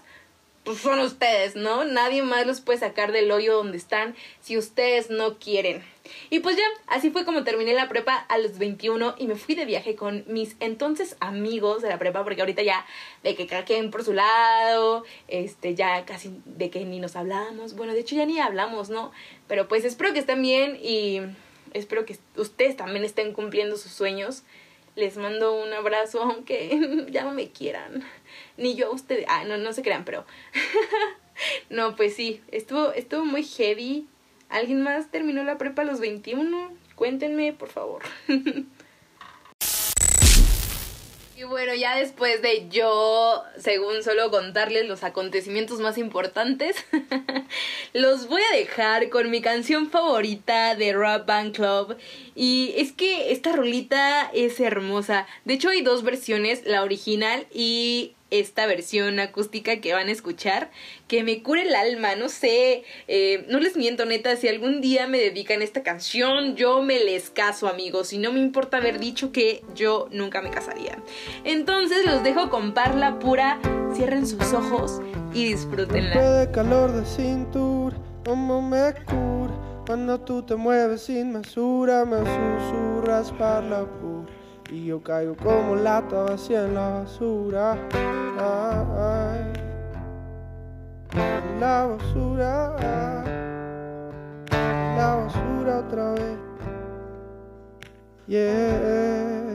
[0.63, 1.85] pues son ustedes, ¿no?
[1.85, 5.83] Nadie más los puede sacar del hoyo donde están si ustedes no quieren.
[6.31, 9.57] Y pues ya, así fue como terminé la prepa a los 21 y me fui
[9.57, 12.87] de viaje con mis entonces amigos de la prepa, porque ahorita ya
[13.25, 17.75] de que cada quien por su lado, este, ya casi de que ni nos hablamos,
[17.75, 19.11] bueno, de hecho ya ni hablamos, ¿no?
[19.49, 21.23] Pero pues espero que estén bien y
[21.75, 24.43] espero que ustedes también estén cumpliendo sus sueños.
[24.97, 28.05] Les mando un abrazo, aunque ya no me quieran.
[28.57, 29.27] Ni yo a ustedes.
[29.29, 30.25] Ah, no, no se crean, pero.
[31.71, 34.07] no, pues sí, estuvo, estuvo muy heavy.
[34.49, 36.73] ¿Alguien más terminó la prepa a los 21?
[36.95, 38.03] Cuéntenme, por favor.
[41.37, 46.77] Y bueno, ya después de yo, según solo contarles los acontecimientos más importantes,
[47.93, 51.97] los voy a dejar con mi canción favorita de Rap Band Club.
[52.37, 55.27] Y es que esta rolita es hermosa.
[55.45, 60.71] De hecho, hay dos versiones, la original y esta versión acústica que van a escuchar,
[61.09, 65.07] que me cure el alma, no sé, eh, no les miento neta, si algún día
[65.07, 69.33] me dedican esta canción, yo me les caso amigos, y no me importa haber dicho
[69.33, 70.99] que yo nunca me casaría.
[71.45, 73.61] Entonces los dejo con Parla Pura,
[73.95, 75.01] cierren sus ojos
[75.33, 76.15] y disfrútenla.
[79.87, 83.87] cuando tú te mueves sin me susurras Parla.
[84.75, 87.79] Y yo caigo como lata vacía en la basura.
[91.61, 93.25] La basura.
[94.97, 96.39] La basura otra vez.
[98.27, 99.53] Yeah.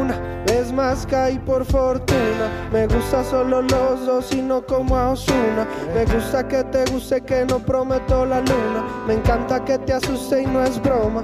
[0.00, 2.46] Una vez más caí por fortuna.
[2.72, 5.66] Me gusta solo los dos y no como a Osuna.
[5.94, 8.84] Me gusta que te guste que no prometo la luna.
[9.06, 11.22] Me encanta que te asuste y no es broma.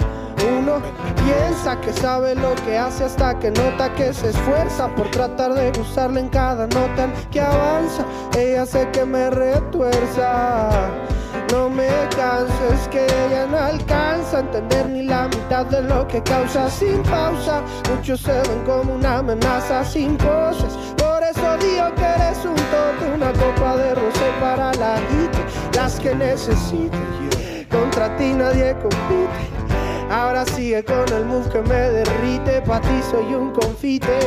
[0.58, 0.80] Uno
[1.24, 5.72] piensa que sabe lo que hace hasta que nota que se esfuerza por tratar de
[5.72, 8.04] gustarle en cada nota que avanza.
[8.36, 10.70] Ella sé que me retuerza.
[11.52, 16.22] No me canses que ella no alcanza a entender ni la mitad de lo que
[16.22, 17.62] causa sin pausa.
[17.94, 20.72] Muchos se ven como una amenaza sin poses.
[20.96, 25.38] Por eso digo que eres un toque, una copa de rosé para la gente,
[25.74, 26.96] las que necesite.
[27.70, 29.56] Contra ti nadie compite.
[30.10, 32.62] Ahora sigue con el move que me derrite.
[32.62, 34.18] Pa' ti soy un confite.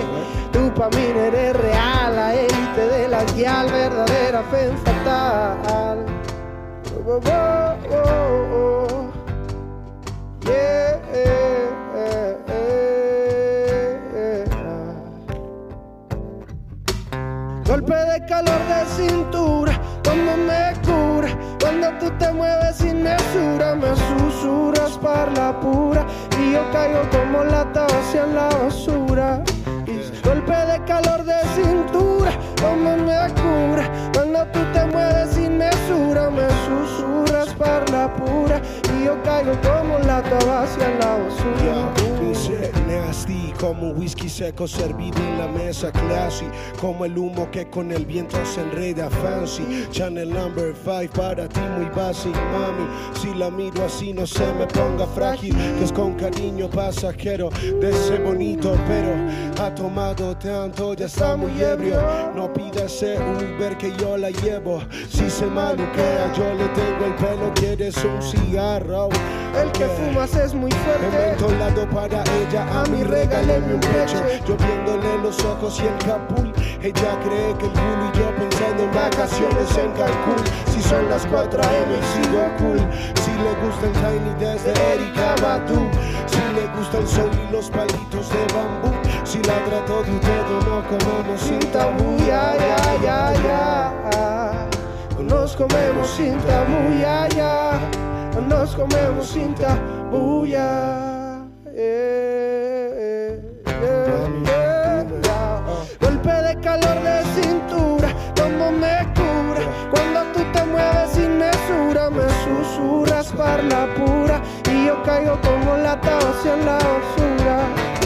[0.51, 2.15] Tú pa' mí eres real.
[2.15, 6.08] La élite de la guial, verdadera fe fatal.
[17.65, 21.29] Golpe de calor de cintura, como me cura.
[21.61, 26.05] Cuando tú te mueves sin mesura, me susurras para la pura.
[26.37, 29.41] Y yo caigo como lata hacia la basura.
[30.25, 32.31] Golpe de calor de cintura,
[32.61, 33.88] como me cura.
[35.89, 38.61] Mesura, me susurras para la pura.
[38.95, 41.93] Y yo caigo como lata hacia la basura.
[42.49, 46.45] Dice nasty como un whisky seco servido en la mesa classy
[46.79, 49.87] como el humo que con el viento se enreda fancy.
[49.91, 52.87] Channel number 5 para ti muy basic mami.
[53.21, 57.91] Si la miro así no se me ponga frágil que es con cariño pasajero de
[57.91, 59.13] ese bonito pero
[59.63, 62.01] ha tomado tanto ya está muy ebrio.
[62.35, 64.81] No pida ese Uber que yo la llevo.
[65.09, 69.09] Si se maluquea yo le tengo el pelo quieres un cigarro
[69.55, 71.07] El que fumas es muy fuerte.
[71.27, 74.21] Mentolado para ella, a mí regáleme un pecho.
[74.47, 76.53] Yo viéndole los ojos y el capul.
[76.81, 80.43] Ella cree que el culo y yo pensando en vacaciones en Cancún.
[80.71, 82.79] Si son las 4 AM y sigo cool.
[83.21, 85.89] Si le gusta el tiny desde Erika Badu.
[86.27, 88.91] Si le gusta el sol y los palitos de bambú.
[89.23, 92.17] Si la trato de todo, no comemos sin tabú.
[92.19, 94.69] Ya, ya, ya, ya.
[95.19, 98.08] Nos comemos sin tabú, ya, ya.
[98.47, 101.45] Nos comemos sin tabú, ya.
[101.67, 105.61] Eh, eh, eh, ya.
[105.99, 109.63] Golpe de calor de cintura, como me cura.
[109.91, 114.41] Cuando tú te mueves sin mesura, me susurras para la pura.
[114.71, 117.98] Y yo caigo como lata hacia la basura.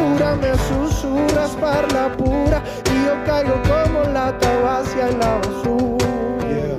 [0.00, 6.06] basura me susurras parla pura y yo caigo como lata vacía en la basura.
[6.48, 6.76] Yeah,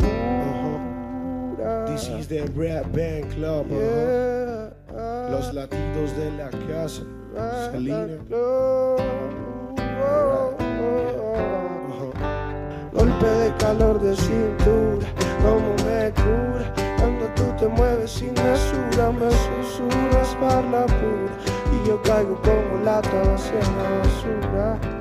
[1.60, 1.86] uh.
[1.86, 3.72] This is the Red Band Club.
[3.72, 3.80] Uh-huh.
[3.80, 7.04] Yeah, Los latidos de la casa.
[7.38, 8.18] Ah, uh-huh.
[12.94, 15.08] Golpe de calor de cintura,
[15.42, 16.74] como me cura.
[16.98, 21.51] Cuando tú te mueves sin mesura, me susurras parla pura
[21.86, 25.01] yo caigo como lata hacia la basura.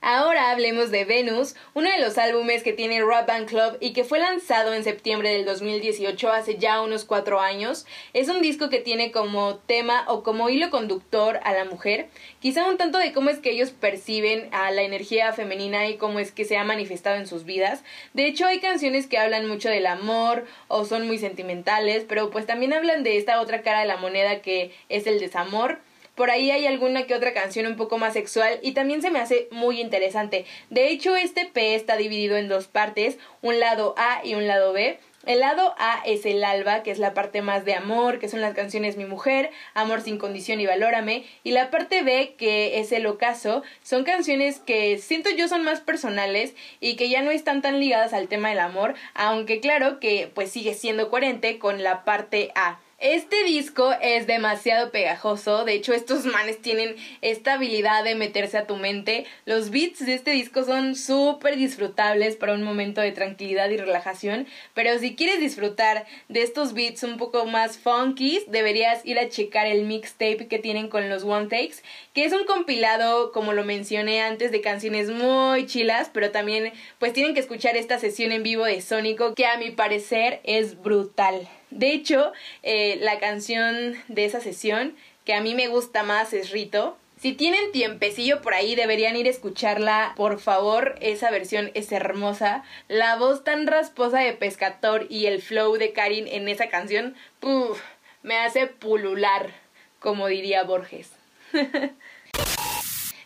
[0.00, 4.02] Ahora hablemos de Venus, uno de los álbumes que tiene Rock Band Club y que
[4.02, 7.86] fue lanzado en septiembre del 2018, hace ya unos cuatro años.
[8.12, 12.08] Es un disco que tiene como tema o como hilo conductor a la mujer,
[12.40, 16.18] quizá un tanto de cómo es que ellos perciben a la energía femenina y cómo
[16.18, 17.84] es que se ha manifestado en sus vidas.
[18.14, 22.46] De hecho, hay canciones que hablan mucho del amor o son muy sentimentales, pero pues
[22.46, 25.78] también hablan de esta otra cara de la moneda que es el desamor.
[26.22, 29.18] Por ahí hay alguna que otra canción un poco más sexual y también se me
[29.18, 30.44] hace muy interesante.
[30.70, 34.72] De hecho, este P está dividido en dos partes, un lado A y un lado
[34.72, 35.00] B.
[35.26, 38.40] El lado A es el alba, que es la parte más de amor, que son
[38.40, 41.24] las canciones Mi Mujer, Amor sin condición y Valórame.
[41.42, 45.80] Y la parte B, que es el ocaso, son canciones que siento yo son más
[45.80, 50.30] personales y que ya no están tan ligadas al tema del amor, aunque claro que
[50.32, 52.78] pues sigue siendo coherente con la parte A.
[53.02, 58.68] Este disco es demasiado pegajoso, de hecho estos manes tienen esta habilidad de meterse a
[58.68, 59.26] tu mente.
[59.44, 64.46] Los beats de este disco son súper disfrutables para un momento de tranquilidad y relajación,
[64.72, 69.66] pero si quieres disfrutar de estos beats un poco más funky, deberías ir a checar
[69.66, 71.82] el mixtape que tienen con los One Takes,
[72.14, 77.12] que es un compilado, como lo mencioné antes, de canciones muy chilas, pero también pues
[77.12, 81.48] tienen que escuchar esta sesión en vivo de Sónico, que a mi parecer es brutal.
[81.72, 84.94] De hecho, eh, la canción de esa sesión
[85.24, 86.98] que a mí me gusta más es Rito.
[87.18, 90.96] Si tienen tiempecillo por ahí, deberían ir a escucharla, por favor.
[91.00, 92.64] Esa versión es hermosa.
[92.88, 97.80] La voz tan rasposa de Pescator y el flow de Karin en esa canción, puf,
[98.22, 99.50] me hace pulular,
[99.98, 101.12] como diría Borges.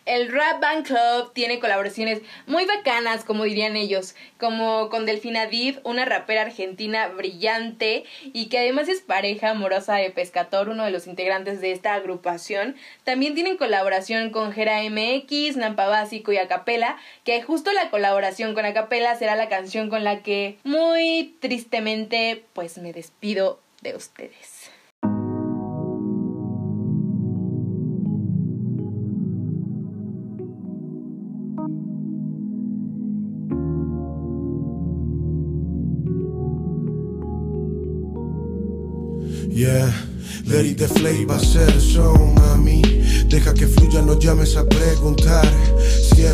[0.07, 5.81] El Rap Band Club tiene colaboraciones muy bacanas, como dirían ellos, como con Delfina Div,
[5.83, 11.09] una rapera argentina brillante y que además es pareja amorosa de Pescator, uno de los
[11.09, 12.77] integrantes de esta agrupación.
[13.03, 18.65] También tienen colaboración con Gera MX, Nampa Básico y Acapela, que justo la colaboración con
[18.65, 24.76] Acapela será la canción con la que muy tristemente pues me despido de ustedes.
[39.57, 39.91] Yeah,
[40.45, 42.83] let it the flavor ser son mami.
[43.27, 45.49] Deja que fluya, no llames a preguntar
[46.13, 46.27] si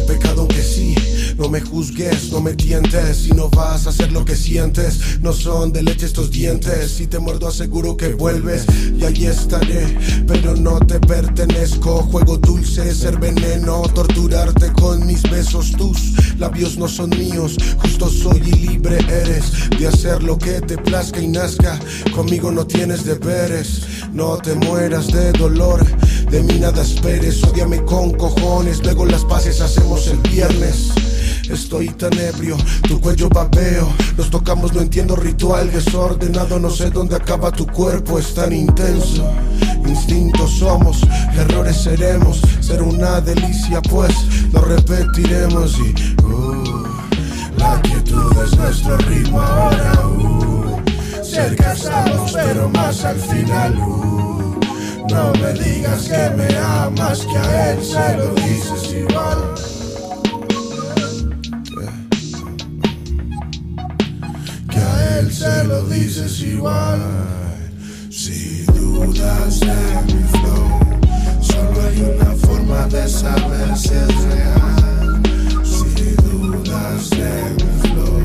[1.43, 3.16] No me juzgues, no me tientes.
[3.16, 6.93] Si no vas a hacer lo que sientes, no son de leche estos dientes.
[6.93, 8.64] Si te muerdo, aseguro que vuelves
[8.97, 9.99] y allí estaré.
[10.28, 12.05] Pero no te pertenezco.
[12.05, 15.72] Juego dulce, ser veneno, torturarte con mis besos.
[15.72, 17.57] Tus labios no son míos.
[17.78, 21.80] Justo soy y libre eres de hacer lo que te plazca y nazca.
[22.14, 23.82] Conmigo no tienes deberes.
[24.12, 25.84] No te mueras de dolor.
[26.30, 28.80] De mí nada esperes, odiame con cojones.
[28.84, 30.93] Luego las paces hacemos el viernes.
[31.53, 32.57] Estoy tan ebrio,
[32.88, 33.86] tu cuello babeo.
[34.16, 36.59] Nos tocamos, no entiendo ritual desordenado.
[36.59, 39.30] No sé dónde acaba tu cuerpo, es tan intenso.
[39.86, 41.03] Instintos somos,
[41.36, 42.40] errores seremos.
[42.61, 44.14] Ser una delicia, pues
[44.50, 45.78] lo repetiremos.
[45.78, 45.94] Y
[46.24, 46.86] uh,
[47.59, 49.92] la quietud es nuestro ritmo ahora.
[50.09, 50.80] Uh,
[51.22, 53.76] cerca estamos, pero más al final.
[53.76, 54.59] Uh,
[55.11, 59.82] no me digas que me amas, que a él se lo dices igual.
[65.22, 67.00] Él se lo dices igual.
[68.10, 70.80] Si dudas de mi flow,
[71.40, 75.22] solo hay una forma de saber si es real.
[75.64, 78.18] Si dudas de mi flow,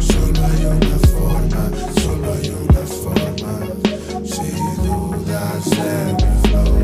[0.00, 1.62] solo hay una forma,
[2.02, 3.54] solo hay una forma.
[4.24, 4.50] Si
[4.86, 6.74] dudas de mi flow,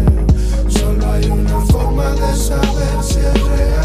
[0.68, 3.78] solo hay una forma de saber si es real.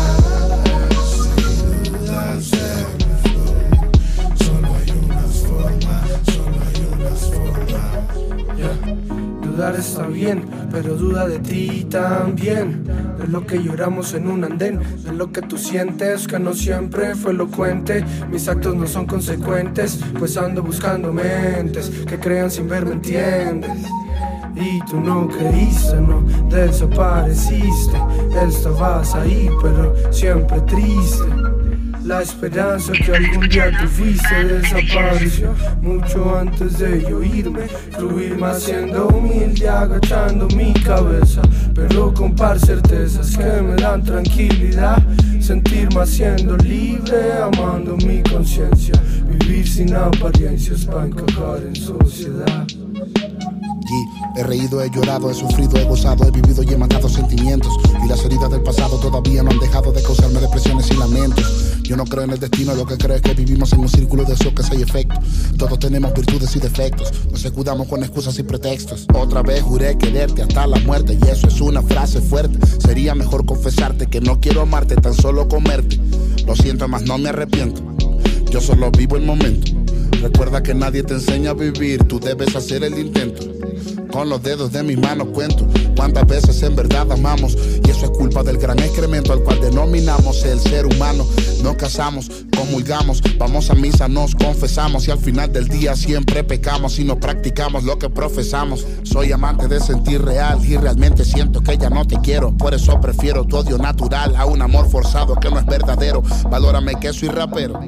[9.53, 12.85] Dudar está bien, pero duda de ti también.
[13.19, 17.13] De lo que lloramos en un andén, de lo que tú sientes, que no siempre
[17.13, 18.03] fue elocuente.
[18.31, 23.69] Mis actos no son consecuentes, pues ando buscando mentes que crean sin ver, ¿me entiendes?
[24.55, 27.97] y tú no queriste, no desapareciste.
[28.47, 31.42] Estabas ahí, pero siempre triste.
[32.03, 37.67] La esperanza que algún día tuviste desapareció mucho antes de yo irme.
[37.91, 41.41] Fluir más siendo humilde, agachando mi cabeza.
[41.73, 45.01] Pero con par certezas que me dan tranquilidad.
[45.39, 48.95] Sentir más siendo libre, amando mi conciencia.
[49.25, 52.62] Vivir sin apariencias para encajar en sociedad.
[54.35, 57.71] He reído, he llorado, he sufrido, he gozado, he vivido y he matado sentimientos.
[58.03, 61.73] Y las heridas del pasado todavía no han dejado de causarme depresiones y lamentos.
[61.83, 64.23] Yo no creo en el destino, lo que creo es que vivimos en un círculo
[64.23, 65.19] de choques y efectos.
[65.57, 69.05] Todos tenemos virtudes y defectos, nos escudamos con excusas y pretextos.
[69.13, 72.57] Otra vez juré quererte hasta la muerte y eso es una frase fuerte.
[72.79, 75.99] Sería mejor confesarte que no quiero amarte, tan solo comerte.
[76.47, 77.81] Lo siento, más no me arrepiento.
[78.49, 79.71] Yo solo vivo el momento.
[80.21, 83.43] Recuerda que nadie te enseña a vivir, tú debes hacer el intento.
[84.11, 87.57] Con los dedos de mis manos cuento cuántas veces en verdad amamos.
[87.83, 91.25] Y eso es culpa del gran excremento al cual denominamos el ser humano.
[91.61, 95.07] Nos casamos, comulgamos, vamos a misa, nos confesamos.
[95.07, 98.85] Y al final del día siempre pecamos y no practicamos lo que profesamos.
[99.03, 102.51] Soy amante de sentir real y realmente siento que ya no te quiero.
[102.57, 106.21] Por eso prefiero tu odio natural a un amor forzado que no es verdadero.
[106.49, 107.79] Valórame que soy rapero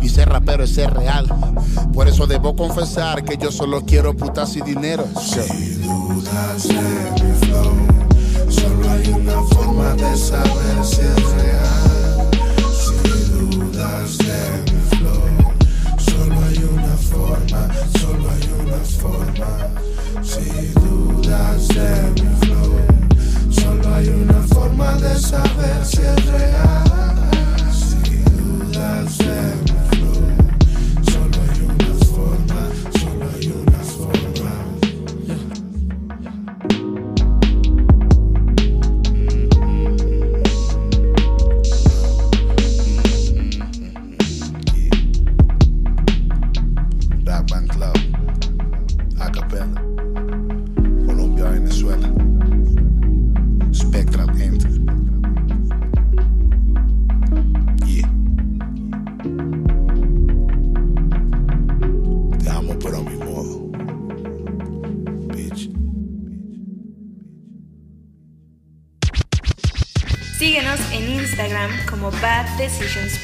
[0.00, 1.26] y ser rapero es ser real.
[1.92, 5.04] Por eso debo confesar que yo solo quiero putas y dinero.
[7.40, 7.72] Flow,
[8.48, 12.30] solo hay una forma de saber si es real.
[12.78, 12.94] Si
[13.32, 15.24] dudas de mi flow,
[15.98, 17.68] solo hay una forma,
[17.98, 19.50] solo hay una forma.
[20.22, 20.44] Si
[20.78, 22.74] dudas de mi flow,
[23.50, 26.89] solo hay una forma de saber si es real.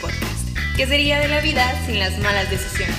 [0.03, 0.59] Podcast.
[0.77, 2.96] ¿Qué sería de la vida sin las malas decisiones?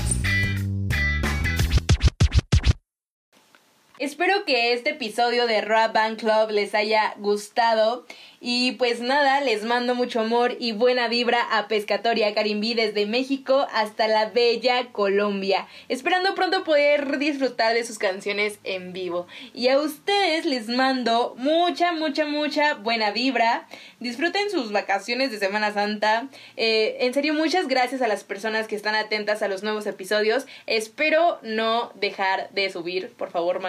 [3.99, 8.05] Espero que este episodio de Rap Band Club les haya gustado.
[8.39, 13.65] Y pues nada, les mando mucho amor y buena vibra a Pescatoria Carimbí desde México
[13.73, 15.67] hasta la bella Colombia.
[15.89, 19.25] Esperando pronto poder disfrutar de sus canciones en vivo.
[19.55, 23.67] Y a ustedes les mando mucha, mucha, mucha buena vibra.
[23.99, 26.27] Disfruten sus vacaciones de Semana Santa.
[26.55, 30.45] Eh, en serio, muchas gracias a las personas que están atentas a los nuevos episodios.
[30.67, 33.11] Espero no dejar de subir.
[33.17, 33.59] Por favor,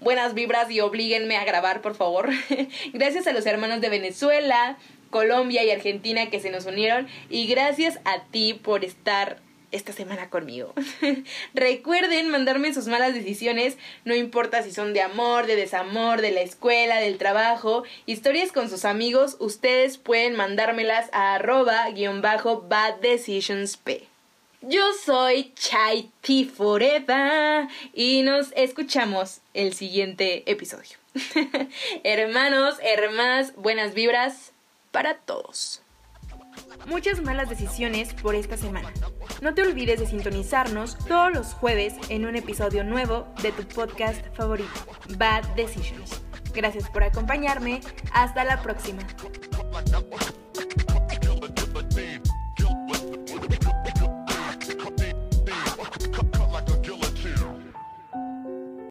[0.00, 2.30] buenas vibras y oblíguenme a grabar, por favor.
[2.92, 4.78] gracias a los hermanos de Venezuela,
[5.10, 7.08] Colombia y Argentina que se nos unieron.
[7.30, 9.40] Y gracias a ti por estar
[9.72, 10.74] esta semana conmigo.
[11.54, 16.42] Recuerden mandarme sus malas decisiones, no importa si son de amor, de desamor, de la
[16.42, 22.96] escuela, del trabajo, historias con sus amigos, ustedes pueden mandármelas a arroba guion bajo bad
[23.00, 24.11] decisions p.
[24.62, 26.12] Yo soy Chai
[26.54, 30.98] Forever y nos escuchamos el siguiente episodio.
[32.04, 34.52] Hermanos, hermanas, buenas vibras
[34.92, 35.82] para todos.
[36.86, 38.92] Muchas malas decisiones por esta semana.
[39.40, 44.24] No te olvides de sintonizarnos todos los jueves en un episodio nuevo de tu podcast
[44.36, 44.70] favorito,
[45.18, 46.20] Bad Decisions.
[46.54, 47.80] Gracias por acompañarme.
[48.12, 49.02] Hasta la próxima.